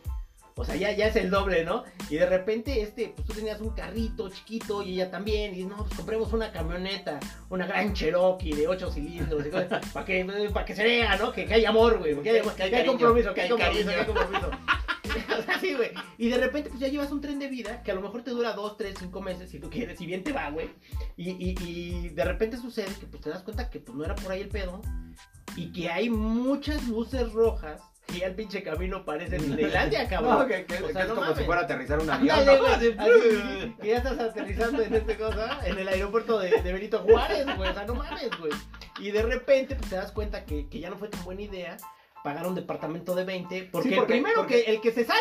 [0.60, 1.84] O sea, ya, ya es el doble, ¿no?
[2.10, 5.54] Y de repente, este, pues tú tenías un carrito chiquito y ella también.
[5.56, 9.44] Y no, pues compremos una camioneta, una gran Cherokee de 8 cilindros.
[9.94, 11.32] Para que, pa' que se vea, ¿no?
[11.32, 12.16] Que, que hay amor, güey.
[12.24, 14.52] Que, hay- Que compromiso, que hay compromiso, que hay compromiso.
[15.08, 15.92] O sea, sí, güey.
[16.18, 18.32] Y de repente, pues ya llevas un tren de vida que a lo mejor te
[18.32, 20.70] dura 2, 3, 5 meses, si tú quieres, si bien te va, güey.
[21.16, 24.16] Y, y, y de repente sucede que pues te das cuenta que pues no era
[24.16, 24.82] por ahí el pedo.
[25.56, 27.82] Y que hay muchas luces rojas.
[28.14, 30.40] Y ya el pinche camino parece Disneylandia, cabrón.
[30.40, 31.38] No, que, que- O que sea, es no como mames.
[31.40, 32.46] si fuera a aterrizar un avión.
[32.46, 32.58] ¿no?
[32.58, 36.74] güey, Así, así, que ya estás aterrizando en este cosa, en el aeropuerto de, de
[36.74, 37.70] Benito Juárez, güey.
[37.70, 38.52] O sea, no mames, güey.
[39.00, 41.78] Y de repente, pues te das cuenta que, que ya no fue tan buena idea
[42.24, 43.70] pagar un departamento de 20.
[43.72, 45.20] Porque, Sí, el primero porque- que el que se sale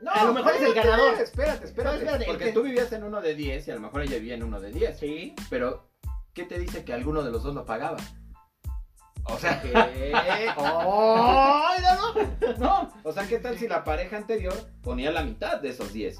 [0.00, 1.14] No, A lo mejor es el ganador.
[1.20, 1.96] Espérate, espérate.
[1.96, 4.16] No, espérate, porque que- tú vivías en uno de 10 y a lo mejor ella
[4.18, 4.96] vivía en uno de 10.
[4.98, 5.34] Sí.
[5.50, 5.88] Pero,
[6.34, 7.96] ¿qué te dice que alguno de los dos lo pagaba?
[9.30, 9.72] O sea, ¿Qué?
[9.74, 10.46] ¡Ay,
[11.84, 12.92] no, no!
[13.02, 16.18] O sea, ¿qué tal si la pareja anterior ponía la mitad de esos 10?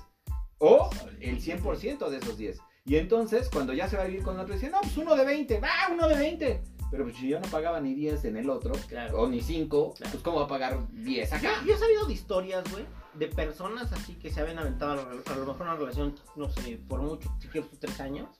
[0.58, 0.90] O
[1.20, 2.58] el 100% de esos 10.
[2.84, 5.24] Y entonces, cuando ya se va a vivir con otro, dice, no, pues uno de
[5.24, 6.62] 20, va, uno de 20.
[6.90, 9.20] Pero pues si yo no pagaba ni 10 en el otro, Claro.
[9.20, 10.10] o ni 5, Claro.
[10.10, 11.62] pues ¿cómo va a pagar 10 Yo, acá?
[11.66, 15.02] yo he sabido de historias, güey, de personas así que se habían aventado a lo,
[15.02, 18.37] a lo mejor una relación, no sé, por mucho, si quieres, tres años.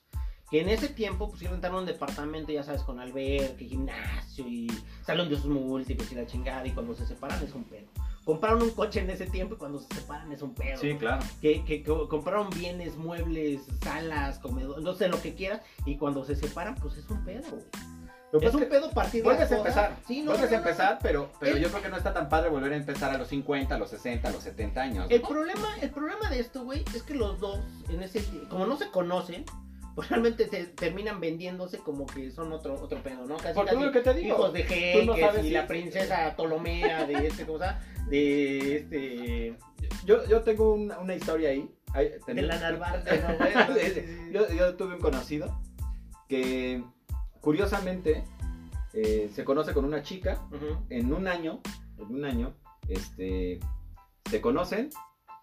[0.50, 4.46] Que en ese tiempo, pues, sí rentaron un departamento, ya sabes, con alberca, y gimnasio
[4.48, 4.68] y
[5.04, 6.66] salón de usos múltiples y la chingada.
[6.66, 7.87] Y cuando se separan es un pedo.
[8.24, 10.78] Compraron un coche en ese tiempo y cuando se separan es un pedo.
[10.78, 11.22] Sí, claro.
[11.40, 16.24] que, que co- compraron bienes, muebles, salas, comedor, no sé, lo que quieras, y cuando
[16.24, 17.64] se separan, pues es un pedo, güey.
[18.30, 18.90] Lo que Es un pedo
[19.42, 19.58] a cosas.
[19.58, 19.96] empezar.
[20.06, 20.56] Sí, no, no.
[20.56, 23.16] empezar, pero, pero El- yo creo que no está tan padre volver a empezar a
[23.16, 25.06] los 50, a los 60, a los 70 años.
[25.08, 27.58] El problema, el problema de esto, güey, es que los dos,
[27.88, 29.46] en ese como no se conocen,
[29.98, 33.37] pues realmente te terminan vendiéndose como que son otro, otro pedo, ¿no?
[33.37, 36.37] Casi, Porque casi lo que te digo, hijos de no jeques y si- la princesa
[36.37, 39.56] Ptolomea de este cosa, de este...
[40.04, 44.32] Yo, yo tengo una, una historia ahí Ay, De la Narvarte, ¿no, güey?
[44.32, 45.61] Yo, yo tuve un conocido
[46.28, 46.84] que
[47.40, 48.22] curiosamente
[48.92, 50.46] eh, se conoce con una chica.
[50.90, 51.61] En un año,
[51.96, 52.54] en un año,
[52.88, 53.58] este,
[54.30, 54.90] se conocen,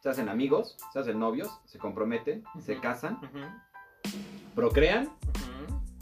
[0.01, 3.39] se hacen amigos, se hacen novios, se comprometen, se casan, Ujú.
[4.53, 5.09] Procrean,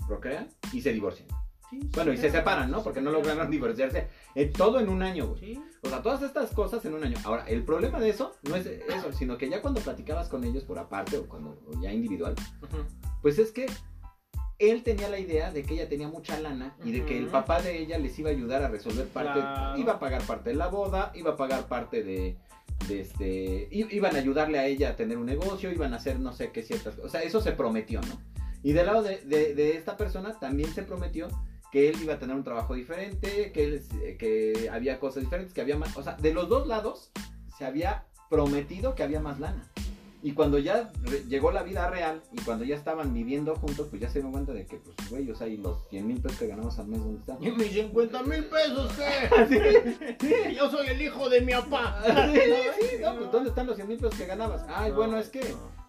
[0.07, 1.27] procrean y se divorcian.
[1.69, 2.83] Sí, sí, Bueno, y se separan, ¿no?
[2.83, 4.07] Porque no lograron divorciarse.
[4.35, 5.39] eh, todo en un año, güey.
[5.55, 5.61] Sí.
[5.81, 7.17] O sea, todas estas cosas en un año.
[7.23, 10.63] Ahora, el problema de eso no es eso, sino que ya cuando platicabas con ellos
[10.63, 12.35] por aparte o cuando o ya individual,
[13.21, 13.65] pues es que
[14.59, 17.59] él tenía la idea de que ella tenía mucha lana y de que el papá
[17.61, 19.77] de ella les iba a ayudar a resolver parte, Claro.
[19.79, 22.37] iba a pagar parte de la boda, iba a pagar parte de,
[22.87, 26.33] de este, iban a ayudarle a ella a tener un negocio, iban a hacer no
[26.33, 28.21] sé qué ciertas cosas, o sea, eso se prometió, ¿no?
[28.61, 31.27] Y del lado de, de- esta persona también se prometió
[31.71, 33.81] que él iba a tener un trabajo diferente, que, él,
[34.19, 37.11] que había cosas diferentes, que había más, o sea, de los dos lados
[37.57, 39.69] se había prometido que había más lana.
[40.23, 40.89] Y cuando ya
[41.27, 44.53] llegó la vida real y cuando ya estaban viviendo juntos, pues ya se dio cuenta
[44.53, 47.01] de que, pues, güey, o sea, y los 100 mil pesos que ganamos al mes,
[47.01, 47.43] ¿dónde están?
[47.43, 50.15] Y mis 50 mil pesos, ¿qué?
[50.21, 52.01] Sí, Yo soy el hijo de mi papá.
[52.33, 52.39] sí,
[52.79, 54.63] sí, no, pues, ¿dónde están los 100 mil pesos que ganabas?
[54.69, 55.41] Ay, bueno, es que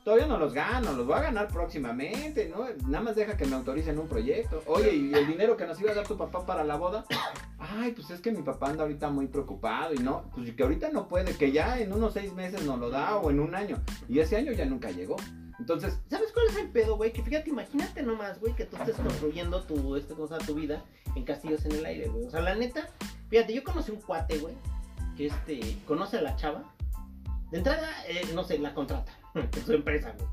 [0.04, 2.66] todavía no los gano, los voy a ganar próximamente, ¿no?
[2.86, 4.62] Nada más deja que me autoricen un proyecto.
[4.66, 7.06] Oye, ¿y el dinero que nos iba a dar tu papá para la boda?
[7.58, 10.90] Ay, pues es que mi papá anda ahorita muy preocupado y no, pues que ahorita
[10.90, 13.82] no puede, que ya en unos seis meses nos lo da o en un año.
[14.06, 15.16] Y ese año ya nunca llegó.
[15.58, 17.12] Entonces, ¿Sabes cuál es el pedo, güey?
[17.12, 21.24] Que fíjate, imagínate nomás, güey, que tú estés construyendo tu, este, cosa, tu vida en
[21.24, 22.26] castillos en el aire, güey.
[22.26, 22.90] O sea, la neta,
[23.30, 24.54] fíjate, yo conocí un cuate, güey,
[25.16, 26.64] que este, conoce a la chava.
[27.50, 29.23] De entrada, eh, no sé, la contrata
[29.56, 30.28] en su empresa, güey.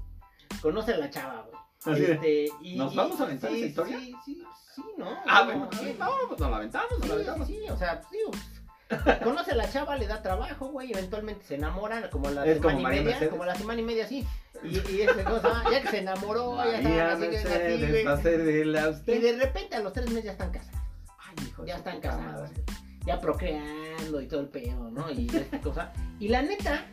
[0.62, 1.62] Conoce a la chava, güey.
[1.96, 4.00] Así Este, y, ¿nos y- vamos a aventar sí, esa historia?
[4.00, 4.44] Sí, sí,
[4.76, 5.10] sí, ¿no?
[5.26, 7.48] ah, No, bueno, sí, no, pues nos la aventamos, nos la aventamos.
[7.48, 8.32] sí, o sea, pues, digo,
[9.04, 12.58] pues, conoce a la chava, le da trabajo, güey, eventualmente se enamoran, como la Es
[12.58, 13.30] semana como y media, Mercedes.
[13.32, 14.28] como la semana y media, sí.
[14.64, 18.06] Y, y ese cosa, ya que se enamoró, ya María así, así, Mercedes, güey.
[18.06, 20.80] va a servirle a Y de repente a los tres meses ya están casados,
[21.18, 22.64] Ay, hijo ya están casados, madre.
[23.08, 25.10] ya procreando y todo el pedo, ¿no?
[25.10, 25.92] Y esta cosa.
[26.20, 26.86] Y la neta,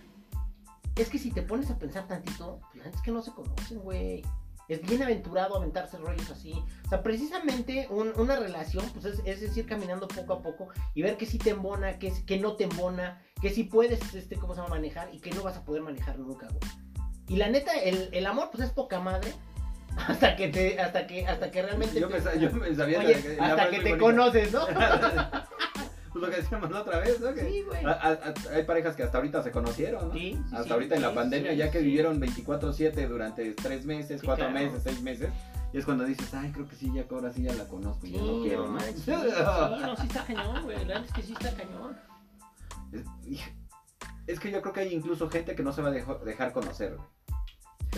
[1.02, 4.22] es que si te pones a pensar tantito, pues es que no se conocen, güey.
[4.68, 6.52] Es bien aventurado aventarse rollos así.
[6.84, 11.00] O sea, precisamente un- una relación, pues es, es ir caminando poco a poco y
[11.02, 14.54] ver que sí te embona, que, que no te embona, que sí puedes, este, ¿cómo
[14.54, 14.74] se llama?
[14.74, 16.61] Manejar y que no vas a poder manejar nunca, güey.
[17.28, 19.32] Y la neta, el, el amor, pues es poca madre.
[20.06, 21.98] Hasta que te, hasta que, hasta que realmente.
[21.98, 23.98] Yo te- me, yo me sabía Oye, que- hasta que te bonita.
[23.98, 24.66] conoces, ¿no?
[26.12, 27.33] Pues lo que decíamos la otra vez, ¿no?
[27.35, 27.85] Que Sí, güey.
[27.85, 30.14] a- a- a- hay parejas que hasta ahorita se conocieron, ¿no?
[30.14, 34.21] Sí, sí, hasta sí, ahorita en la pandemia, ya que vivieron 24/7 durante 3 meses,
[34.21, 34.59] Sí, 4 claro.
[34.66, 35.31] meses, 6 meses,
[35.73, 38.07] y es cuando dices, ay, creo que sí, ya que ahora sí ya la conozco,
[38.07, 38.73] y ya no quiero, ¿no?
[38.73, 40.77] manches, Sí, no, sí está cañón, güey.
[40.79, 41.97] La verdad es que sí está cañón.
[42.92, 43.40] Es,
[44.27, 46.53] es que yo creo que hay incluso gente que no se va a dejo- dejar
[46.53, 47.09] conocer, güey.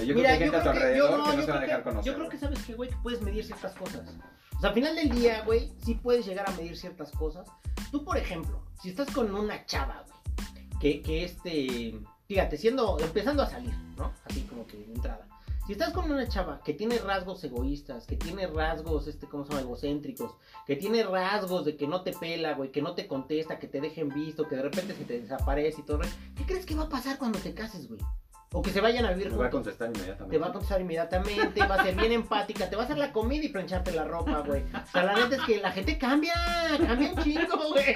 [0.07, 1.51] Yo Mira, creo que hay gente a tu que, alrededor yo, no, que no se
[1.51, 2.13] va a dejar que, conocer.
[2.13, 4.17] yo creo que sabes que, güey, que puedes medir ciertas cosas.
[4.61, 7.49] O sea, al final del día, güey, sí puedes llegar a medir ciertas cosas.
[7.91, 13.43] Tú, por ejemplo, si estás con una chava, güey, que, que este, fíjate, siendo, empezando
[13.43, 14.13] a salir, ¿no?
[14.27, 15.27] Así como que de entrada.
[15.67, 19.53] Si estás con una chava que tiene rasgos egoístas, que tiene rasgos, este, ¿cómo se
[19.53, 19.63] llama?
[19.63, 20.33] Egocéntricos,
[20.67, 23.81] que tiene rasgos de que no te pela, güey, que no te contesta, que te
[23.81, 26.01] dejen visto, que de repente se te desaparece y todo,
[26.37, 28.01] ¿qué crees que va a pasar cuando te cases, güey?
[28.53, 29.75] O que se vayan a vivir Me va a juntos.
[29.77, 30.37] contestar inmediatamente.
[30.37, 33.13] Te va a contestar inmediatamente, va a ser bien empática, te va a hacer la
[33.13, 34.63] comida y plancharte la ropa, güey.
[34.75, 36.35] O sea, la neta es que la gente cambia,
[36.85, 37.95] cambia un chingo, güey.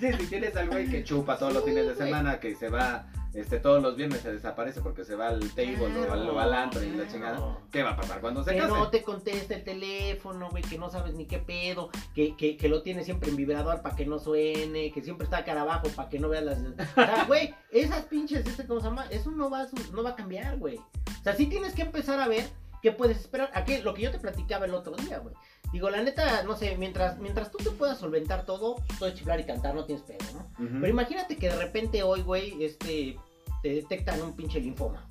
[0.00, 3.06] Sí, si tienes al güey que chupa todos los fines de semana, que se va
[3.34, 6.52] este, todos los viernes, se desaparece porque se va al table o, al, o al
[6.54, 7.10] antro y la Claro.
[7.12, 8.68] chingada, ¿qué va a pasar cuando se Que case?
[8.72, 12.68] no te contesta el teléfono, güey, que no sabes ni qué pedo, que, que, que
[12.68, 16.08] lo tiene siempre en vibrador para que no suene, que siempre está cara abajo para
[16.08, 16.58] que no veas las...
[16.58, 19.06] O sea, güey, esas pinches, este, ¿cómo se llama?
[19.10, 20.76] Eso no va, a no va a cambiar, güey.
[20.76, 22.44] O sea, sí tienes que empezar a ver
[22.82, 23.50] qué puedes esperar.
[23.54, 25.34] Aquí, lo que yo te platicaba el otro día, güey.
[25.72, 29.44] Digo, la neta, no sé, mientras, mientras tú te puedas solventar todo, puedes chiflar y
[29.44, 30.46] cantar, no tienes pedo, ¿no?
[30.58, 33.18] Pero imagínate que de repente hoy, güey, este,
[33.62, 35.08] te detectan un pinche linfoma.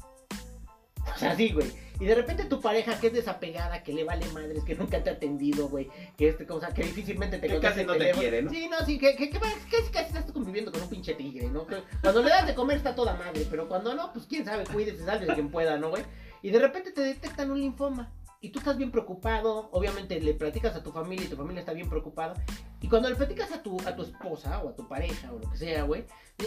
[1.15, 1.71] O sea, sí, güey.
[1.99, 5.11] Y de repente tu pareja que es desapegada, que le vale madres, que nunca te
[5.11, 8.49] ha atendido, güey, que este cosa, que difícilmente te Que casi no te quiere, ¿no?
[8.49, 11.67] Sí, no, sí, que, que, que casi, casi estás conviviendo con un pinche tigre, ¿no?
[11.67, 14.63] Que cuando le das de comer está toda madre, pero cuando no, pues quién sabe,
[14.63, 16.03] cuídese, salve quien pueda, ¿no, güey?
[16.41, 18.11] Y de repente te detectan un linfoma.
[18.43, 21.73] Y tú estás bien preocupado, obviamente le platicas a tu familia y tu familia está
[21.73, 22.33] bien preocupada.
[22.81, 25.47] Y cuando le platicas a tu, a tu esposa o a tu pareja o lo
[25.51, 26.05] que sea, güey,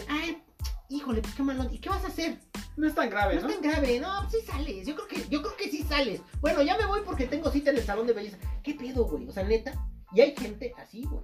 [0.09, 0.43] ay,
[0.89, 1.65] híjole, pues qué malo.
[1.71, 2.37] ¿Y qué vas a hacer?
[2.75, 3.47] No es tan grave, No ¿no?
[3.47, 4.85] es tan grave, no, pues sí sales.
[4.85, 6.21] Yo creo que, yo creo que sí sales.
[6.41, 8.37] Bueno, ya me voy porque tengo cita en el salón de belleza.
[8.61, 9.29] ¿Qué pedo, güey?
[9.29, 9.73] O sea, neta.
[10.13, 11.23] Y hay gente así, güey.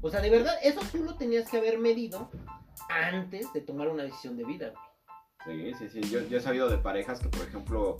[0.00, 2.30] O sea, de verdad, eso tú lo tenías que haber medido
[2.88, 4.72] antes de tomar una decisión de vida,
[5.46, 5.72] güey.
[5.72, 6.10] Sí, sí, sí.
[6.10, 7.96] Yo, yo he sabido de parejas que, por ejemplo,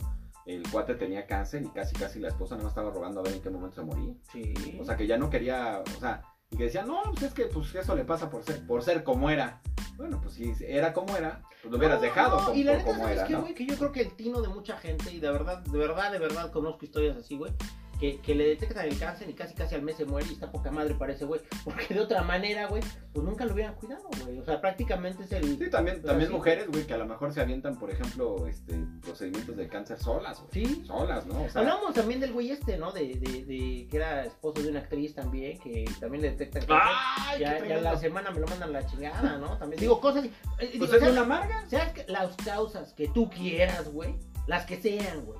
[0.49, 3.41] el cuate tenía cáncer y casi, casi la esposa no estaba rogando a ver en
[3.41, 4.13] qué momento se moría.
[4.31, 4.77] Sí.
[4.79, 7.45] O sea, que ya no quería, o sea, y que decía, no, pues es que
[7.45, 9.61] pues eso le pasa por ser, por ser como era.
[9.97, 12.77] Bueno, pues si era como era, pues lo hubieras No, dejado no, por, y la
[12.77, 13.41] neta, ¿sabes era, qué, ¿no?
[13.41, 13.53] güey?
[13.53, 16.19] Que yo creo que el tino de mucha gente, y de verdad, de verdad, de
[16.19, 17.51] verdad conozco historias así, güey,
[17.99, 20.51] que, que le detectan el cáncer y casi casi al mes se muere y está
[20.51, 21.41] poca madre para ese güey.
[21.63, 22.81] Porque de otra manera, güey,
[23.13, 24.39] pues nunca lo hubieran cuidado, güey.
[24.39, 25.57] O sea, prácticamente es el...
[25.57, 29.57] Sí, también, también mujeres, güey, que a lo mejor se avientan, por ejemplo, este, procedimientos
[29.57, 30.65] de cáncer solas, güey.
[30.65, 30.83] Sí.
[30.85, 31.43] Solas, ¿no?
[31.43, 32.91] O sea, Hablamos también del güey este, ¿no?
[32.91, 36.95] De, de, de que era esposo de una actriz también, que también le detectan cáncer.
[37.17, 39.57] ¡Ay, ya, ya la semana me lo mandan la chingada, ¿no?
[39.57, 40.25] También digo cosas...
[40.25, 41.09] Eh, digo, es ¿sabes?
[41.11, 41.65] una amarga.
[41.67, 44.15] Seas que- las causas que tú quieras, güey,
[44.47, 45.37] las que sean, güey.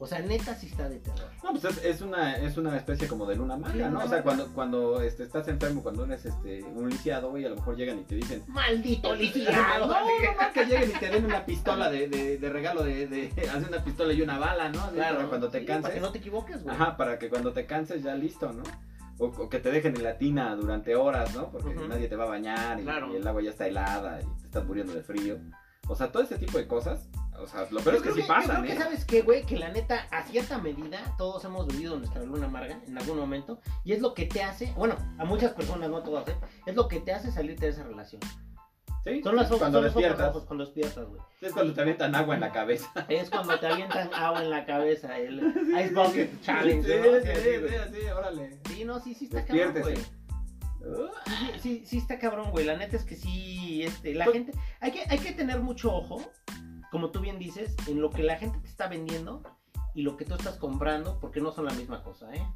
[0.00, 1.28] O sea, neta sí está de terror.
[1.42, 3.98] No, pues es, es una, es una especie como de luna maga, ¿no?
[4.04, 7.56] O sea, cuando, cuando este, estás enfermo, cuando eres este, un lisiado, güey, a lo
[7.56, 8.44] mejor llegan y te dicen...
[8.46, 9.86] Maldito No, lisiado.
[9.88, 13.32] no, no, que lleguen y te den una pistola de, de, de regalo de, de...
[13.52, 14.82] Hace una pistola y una bala, ¿no?
[14.84, 15.82] Así Para cuando te Sí, canses.
[15.82, 16.76] Para que no te equivoques, güey.
[16.76, 18.62] Ajá, para que cuando te canses ya listo, ¿no?
[19.18, 21.50] O, o que te dejen en la tina durante horas, ¿no?
[21.50, 23.12] Porque nadie te va a bañar y, Claro.
[23.12, 25.38] y el agua ya está helada y te estás muriendo de frío.
[25.88, 27.08] O sea, todo ese tipo de cosas,
[27.40, 28.66] o sea, lo peor es que creo sí creo ¿eh?
[28.66, 32.46] que sabes qué, güey, que la neta, a cierta medida, todos hemos vivido nuestra luna
[32.46, 33.60] amarga en algún momento.
[33.84, 36.36] Y es lo que te hace, bueno, a muchas personas, no todas, ¿eh?
[36.66, 38.20] Es lo que te hace salirte de esa relación.
[39.04, 40.44] Sí, Son las cuando son los ojos despiertas.
[40.44, 41.20] cuando despiertas, güey.
[41.40, 42.90] Es cuando te avientan agua en la cabeza.
[43.08, 45.38] Es cuando te avientan agua en la cabeza, el
[45.80, 47.20] Ice Bucket Challenge, Sí, ¿no?
[47.20, 48.58] sí, Sí, sí, sí, órale.
[48.68, 49.96] Sí, no, sí, sí está cabrón, güey.
[49.96, 52.64] Sí, sí, sí está cabrón, güey.
[52.64, 55.92] La neta es que sí, este, la Pues- gente, hay que, hay que tener mucho
[55.94, 56.20] ojo,
[56.90, 59.42] como tú bien dices, en lo que la gente te está vendiendo
[59.94, 62.46] y lo que tú estás comprando, porque no son la misma cosa, ¿eh?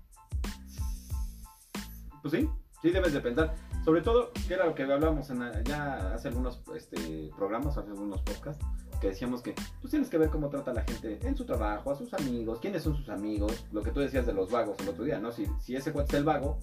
[2.23, 2.49] Pues sí,
[2.81, 3.55] sí debes de pensar.
[3.85, 8.23] Sobre todo, que era lo que hablábamos en, ya hace algunos este, programas, hace algunos
[8.23, 8.65] podcasts,
[9.01, 11.97] que decíamos que pues tienes que ver cómo trata la gente en su trabajo, a
[11.97, 15.03] sus amigos, quiénes son sus amigos, lo que tú decías de los vagos el otro
[15.03, 15.33] día, ¿no?
[15.33, 16.61] Si, si ese cuate es el vago,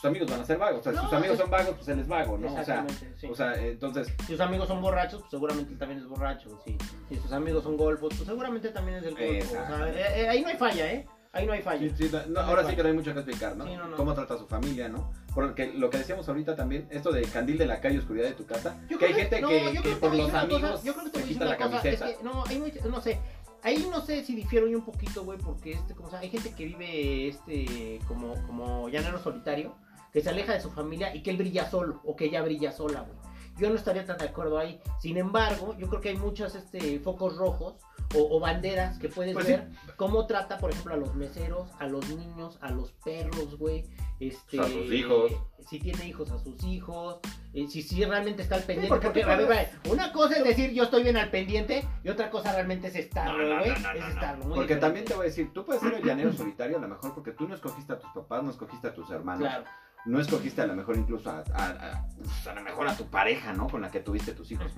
[0.00, 0.80] sus amigos van a ser vagos.
[0.80, 2.54] O sea, si sus amigos es- son vagos, pues él es vago, ¿no?
[2.54, 2.86] O sea,
[3.18, 3.26] sí.
[3.26, 6.60] o sea, entonces, si sus amigos son borrachos, pues seguramente él también es borracho.
[6.64, 6.76] sí.
[7.08, 9.54] Si sus amigos son golfos, pues seguramente también es del golfo.
[9.62, 11.06] O sea, eh, eh, ahí no hay falla, ¿eh?
[11.32, 11.88] Ahí no hay falla.
[11.96, 13.64] sí, sí, no, ahora sí que no hay mucho que explicar, ¿no?
[13.96, 15.12] Cómo trata a su familia, ¿no?
[15.32, 18.46] Porque lo que decíamos ahorita también, esto de candil de la calle, oscuridad de tu
[18.46, 21.04] casa, Yo que hay creo gente no, que, que por los cosa, amigos yo creo
[21.04, 22.06] que te se quita la cosa, es camiseta.
[22.18, 23.20] que, no, ahí no, no sé,
[23.62, 26.30] ahí no sé si difiero yo un poquito, güey, porque este, como, o sea, hay
[26.30, 29.76] gente que vive este, como, como llanero solitario,
[30.12, 32.72] que se aleja de su familia y que él brilla solo, o que ella brilla
[32.72, 33.18] sola, güey.
[33.58, 34.80] Yo no estaría tan de acuerdo ahí.
[35.00, 37.74] Sin embargo, yo creo que hay muchos este, focos rojos
[38.16, 39.52] o, o banderas que puedes Pues sí.
[39.52, 43.84] ver cómo trata, por ejemplo, a los meseros, a los niños, a los perros, güey.
[44.18, 45.32] Este, A sus hijos.
[45.68, 47.18] Si tiene hijos, a sus hijos.
[47.52, 48.88] eh, si, si realmente está al pendiente.
[48.98, 52.30] porque a ver, puedes- una cosa es decir yo estoy bien al pendiente y otra
[52.30, 53.70] cosa realmente es estarlo, no, güey.
[53.72, 54.44] no, no, es estarlo.
[54.44, 54.80] muy Porque diferente.
[54.80, 57.32] también te voy a decir, tú puedes ser el llanero solitario a lo mejor porque
[57.32, 59.64] tú no escogiste a tus papás, no escogiste a tus hermanos, Claro.
[60.06, 63.06] No escogiste a lo mejor incluso a, a, a- pues, a lo mejor a tu
[63.06, 63.68] pareja, ¿no?
[63.68, 64.72] Con la que tuviste tus hijos.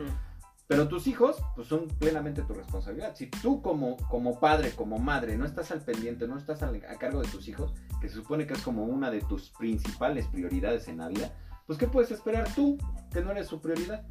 [0.69, 3.15] Pero tus hijos, pues son plenamente tu responsabilidad.
[3.15, 6.97] Si tú como, como padre, como madre, no estás al pendiente, no estás al- a
[6.99, 10.89] cargo de tus hijos, que se supone que es como una de tus principales prioridades
[10.89, 11.33] en la vida,
[11.67, 12.79] pues ¿qué puedes esperar tú
[13.13, 14.05] que no eres su prioridad?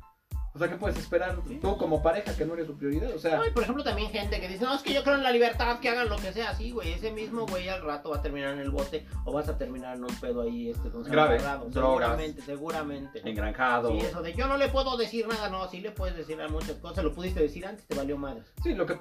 [0.54, 3.16] O sea, ¿qué puedes esperar tú como pareja que no eres su prioridad?
[3.16, 5.16] O sea, No, y por ejemplo, también gente que dice, no, es que yo creo
[5.16, 6.92] en la libertad, que hagan lo que sea así, güey.
[6.92, 9.96] Ese mismo güey al rato va a terminar en el bote o vas a terminar
[9.96, 11.74] en un pedo ahí, este, con Grave, drogas.
[11.74, 13.22] Seguramente, seguramente.
[13.24, 13.92] engranjado.
[13.92, 16.50] Sí, eso de yo no le puedo decir nada, no, sí le puedes decir a
[16.50, 18.44] muchas cosas, lo pudiste decir antes, te valió madre.
[18.62, 18.98] Sí, lo que.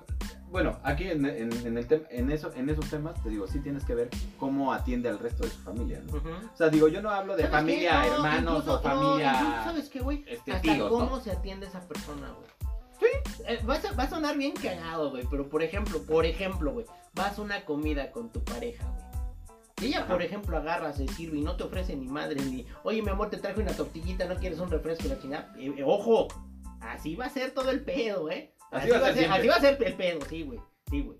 [0.51, 3.61] Bueno, aquí en, en, en el tem- en, eso, en esos temas, te digo, sí
[3.61, 6.17] tienes que ver cómo atiende al resto de su familia, ¿no?
[6.19, 8.03] O sea, digo, yo no hablo de ¿Sabes familia?
[8.03, 9.41] No, hermanos incluso- o familia.
[9.43, 10.25] no, ¿Sabes qué, güey?
[10.27, 11.21] este, Hasta tíos, cómo ¿no?
[11.21, 12.51] se atiende esa persona, güey.
[12.99, 13.65] Sí.
[13.67, 16.85] va, a, va a sonar bien cagado, güey, pero por ejemplo, por ejemplo, güey,
[17.15, 19.01] vas a una comida con tu pareja, güey.
[19.83, 23.01] Y ella, por ejemplo, agarra, se sirve y no te ofrece ni madre, ni, oye,
[23.03, 25.55] mi amor, te traje una tortillita, ¿no quieres un refresco, la chingada?
[25.57, 26.29] Eh, eh, ojo,
[26.81, 28.53] así va a ser todo el pedo, ¿eh?
[28.71, 30.61] Así va a ser así va a ser el pedo, sí, güey,
[30.91, 31.19] sí, güey.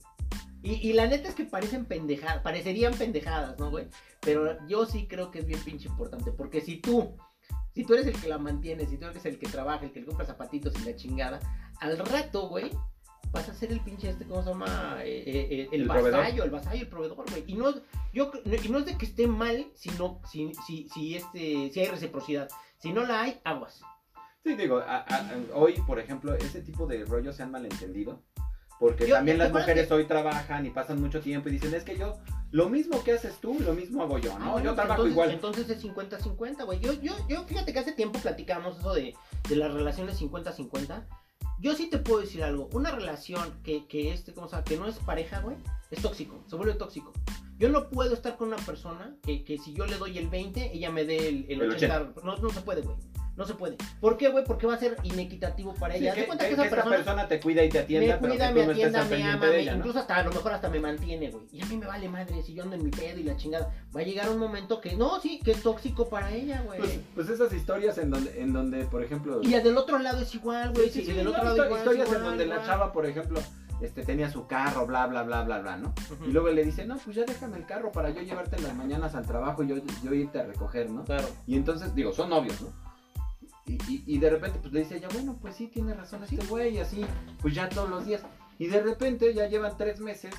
[0.63, 3.89] Y, y la neta es que parecen pendejadas, parecerían pendejadas, ¿no, güey?
[4.21, 7.17] Pero yo sí creo que es bien pinche importante, porque si tú,
[7.75, 10.01] si tú eres el que la mantiene, si tú eres el que trabaja, el que
[10.01, 11.41] le compra zapatitos y la chingada,
[11.81, 12.71] al rato, güey,
[13.33, 14.99] vas a ser el pinche este, ¿cómo se llama?
[15.03, 16.45] Eh, eh, eh, el, El vasallo, proveedor.
[16.45, 17.45] el vasallo, el proveedor, güey.
[17.47, 17.75] Y no,
[18.13, 21.87] yo, y no es de que esté mal, sino si, si, si, este, si hay
[21.87, 22.49] reciprocidad.
[22.79, 23.81] Si no la hay, aguas.
[24.45, 28.23] Sí, digo, a- a- hoy, por ejemplo, ese tipo de rollos se han malentendido.
[28.79, 31.75] Porque Yo- también ¿te las mujeres que- hoy trabajan y pasan mucho tiempo y dicen,
[31.75, 32.19] es que yo,
[32.51, 34.53] lo mismo que haces tú, lo mismo hago yo, Ah, ¿no?
[34.53, 35.31] bueno, yo trabajo entonces, igual.
[35.33, 36.81] Entonces es 50-50, güey.
[36.81, 39.15] Yo, yo, yo, fíjate que hace tiempo platicamos eso de,
[39.51, 41.07] de las relaciones 50-50.
[41.61, 42.71] Yo sí te puedo decir algo.
[42.73, 44.65] Una relación que, que este, ¿cómo se llama?
[44.65, 45.57] Que no es pareja, güey,
[45.91, 46.43] es tóxico.
[46.49, 47.13] Se vuelve tóxico.
[47.59, 50.73] Yo no puedo estar con una persona que, que si yo le doy el 20,
[50.75, 52.15] ella me dé el, el El 80.
[52.25, 52.97] No, no se puede, güey.
[53.41, 53.79] No se puede.
[54.03, 54.45] ¿Por qué, güey?
[54.45, 56.11] Porque va a ser inequitativo para Sí, ella.
[56.11, 58.21] Haz que, de cuenta que que esa persona, persona te cuida y te atienda, me
[58.21, 59.79] pero cuida, que me tú estés atienda, me ama, de me- ella, ¿no?
[59.79, 61.47] incluso hasta a lo mejor hasta me mantiene, güey.
[61.51, 63.73] Y a mí me vale madre si yo ando en mi pedo y la chingada.
[63.97, 66.81] Va a llegar un momento que, no, sí, que es tóxico para ella, güey.
[66.81, 69.41] Pues, pues esas historias en donde, en donde por ejemplo...
[69.43, 70.91] y del otro lado es igual, güey.
[70.91, 72.93] Sí, sí, y sí, del otro lado histo- igual, historias en igual, donde la chava,
[72.93, 73.41] por ejemplo,
[73.81, 75.95] este, tenía su carro, bla, bla, bla, bla, bla, ¿no?
[76.27, 78.75] Y luego le dice, no, pues ya déjame el carro para yo llevarte en las
[78.77, 81.03] mañanas al trabajo y yo, yo irte a recoger, ¿no?
[81.05, 81.27] Claro.
[81.47, 82.90] Y entonces, digo, son novios, ¿no?
[83.67, 86.45] Y, y, y de repente, pues le dice ella, bueno, pues sí, tiene razón este
[86.47, 87.05] güey, y así,
[87.41, 88.23] pues ya todos los días.
[88.59, 90.35] Y de repente, ya llevan tres meses,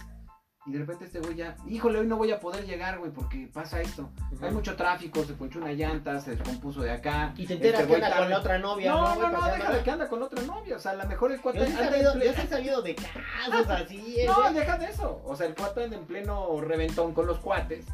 [0.65, 3.49] y de repente este güey ya, híjole, hoy no voy a poder llegar, güey, porque
[3.51, 4.11] pasa esto.
[4.41, 7.33] Hay mucho tráfico, se ponchó una llanta, se descompuso de acá.
[7.35, 9.15] Y te enteras este que anda con la otra novia, No, ¿no?
[9.15, 9.55] no, no, paseándola?
[9.57, 10.75] déjale que anda con otra novia.
[10.75, 14.25] O sea, a lo mejor el cuate he anda en sabido, de casos así, eh,
[14.27, 14.53] No, güey.
[14.53, 15.21] deja de eso.
[15.25, 17.85] O sea, el cuate anda en pleno reventón con los cuates.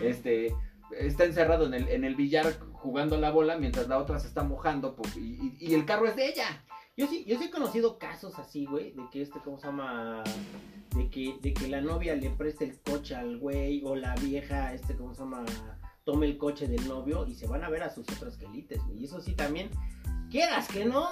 [0.00, 0.54] Este
[0.98, 4.42] está encerrado en el, en el billar jugando la bola mientras la otra se está
[4.42, 6.64] mojando po- y, y- el carro es de ella.
[6.96, 10.22] Yo sí, yo he conocido casos así, güey, de que este, ¿cómo se llama?
[10.94, 14.72] De que, de que la novia le preste el coche al güey, o la vieja,
[14.74, 15.44] este, ¿cómo se llama?
[16.04, 19.00] Tome el coche del novio y se van a ver a sus otras gelites, güey.
[19.00, 19.70] Y eso sí también,
[20.30, 21.08] quieras que no,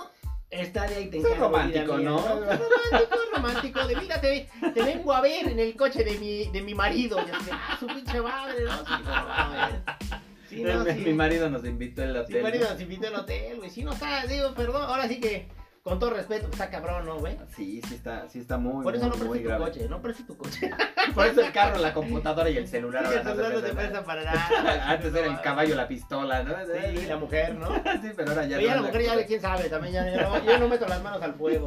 [0.52, 2.18] está de ahí te Es encargo, romántico, vida mía, ¿no?
[2.18, 2.60] Romántico,
[2.92, 6.62] es romántico, de mira, te, te vengo a ver en el coche de mi, de
[6.62, 7.18] mi marido.
[7.18, 8.78] Y así, ah, su pinche madre, ¿no?
[8.78, 10.12] Sí, no.
[10.48, 10.98] Sí, no, mi, sí.
[11.06, 12.42] mi marido nos invitó al hotel.
[12.42, 12.72] marido ¿no?
[12.72, 13.70] nos invitó al hotel, güey.
[13.70, 15.48] Sí, no está, digo, perdón, ahora sí que,
[15.82, 17.36] con todo respeto, está cabrón, ¿no, güey?
[17.56, 19.64] Sí, sí está, sí está muy, Por eso muy, no prestes tu grave.
[19.64, 20.70] coche, no prestes tu coche.
[21.14, 23.04] Por eso el carro, la computadora y el celular.
[23.08, 24.06] Sí, el celular no te prestan presta nada.
[24.06, 24.90] para nada.
[24.92, 26.54] Antes era el caballo, la pistola, ¿no?
[26.66, 27.68] Sí, la mujer, ¿no?
[28.02, 30.08] Sí, pero ahora ya Pero ya no la mujer ya de quién sabe, también ya,
[30.08, 31.66] ya no, yo no meto las manos al fuego.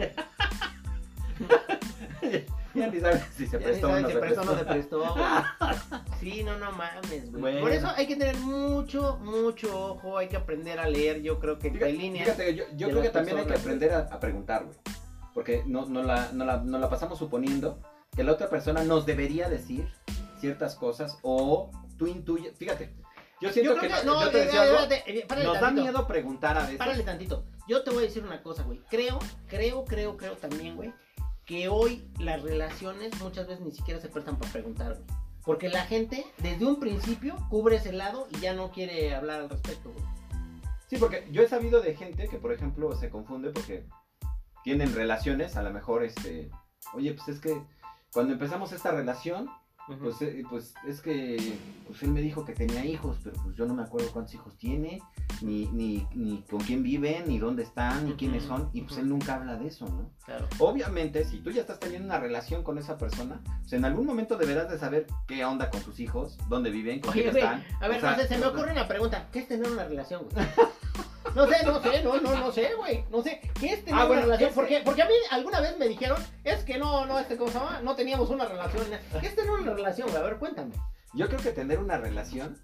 [2.80, 4.99] Ya ni sabes si se prestó o no se prestó no se prestó.
[4.99, 5.13] güey.
[6.19, 7.41] Sí, no, no mames, güey.
[7.41, 7.61] Bueno.
[7.61, 11.59] Por eso hay que tener mucho, mucho ojo, hay que aprender a leer, yo creo
[11.59, 12.26] que entre Fíjate, líneas.
[12.26, 14.78] fíjate, yo, yo creo que también hay que aprender a, a preguntar, güey.
[15.34, 17.80] Porque no, no, la, no, la, no la pasamos suponiendo
[18.15, 19.88] que la otra persona nos debería decir
[20.39, 22.57] ciertas cosas o tú intuyes.
[22.57, 22.93] Fíjate,
[23.41, 25.59] yo siento Yo que, que, no- no, yo te eh, decía algo, eh, párale nos
[25.59, 26.78] da miedo preguntar a veces.
[26.78, 27.43] Párale tantito.
[27.67, 28.80] Yo te voy a decir una cosa, güey.
[28.89, 30.93] Creo, creo, creo, creo también, güey,
[31.46, 35.06] que hoy las relaciones muchas veces ni siquiera se prestan para preguntar, güey.
[35.43, 39.50] Porque la gente, desde un principio, cubre ese lado y ya no quiere hablar al
[39.50, 39.93] respecto.
[40.89, 43.86] Sí, porque yo he sabido de gente que, por ejemplo, se confunde porque
[44.64, 46.50] tienen relaciones, a lo mejor, este,
[46.93, 47.62] oye, pues es que
[48.12, 49.48] cuando empezamos esta relación,
[50.00, 51.58] pues, eh, pues es que
[51.88, 54.56] pues él me dijo que tenía hijos, pero pues yo no me acuerdo cuántos hijos
[54.58, 55.02] tiene,
[55.42, 59.08] ni, ni, ni con quién viven, ni dónde están, ni quiénes son, y pues él
[59.10, 60.10] nunca habla de eso, ¿no?
[60.26, 60.48] Claro.
[60.60, 64.38] Obviamente, si tú ya estás teniendo una relación con esa persona, pues en algún momento
[64.38, 67.64] deberás de saber qué onda con tus hijos, dónde viven, con Oye, quién güey, están.
[67.80, 69.28] a ver, O sea, no sé, se me ocurre una pregunta.
[69.32, 70.46] ¿Qué es tener una relación, güey?
[71.34, 73.03] No sé, no sé, no, no, no sé, güey.
[73.09, 73.41] No sé.
[73.59, 74.49] ¿Qué es tener Ah, bueno, una relación?
[74.49, 77.51] ese- Porque, porque a mí alguna vez me dijeron, es que no, no, este, ¿cómo
[77.51, 77.80] se llama?
[77.82, 78.86] No teníamos una relación.
[79.19, 80.21] ¿Qué es tener una relación, güey?
[80.21, 80.71] A ver, cuéntame.
[81.13, 82.57] Yo creo que tener una relación,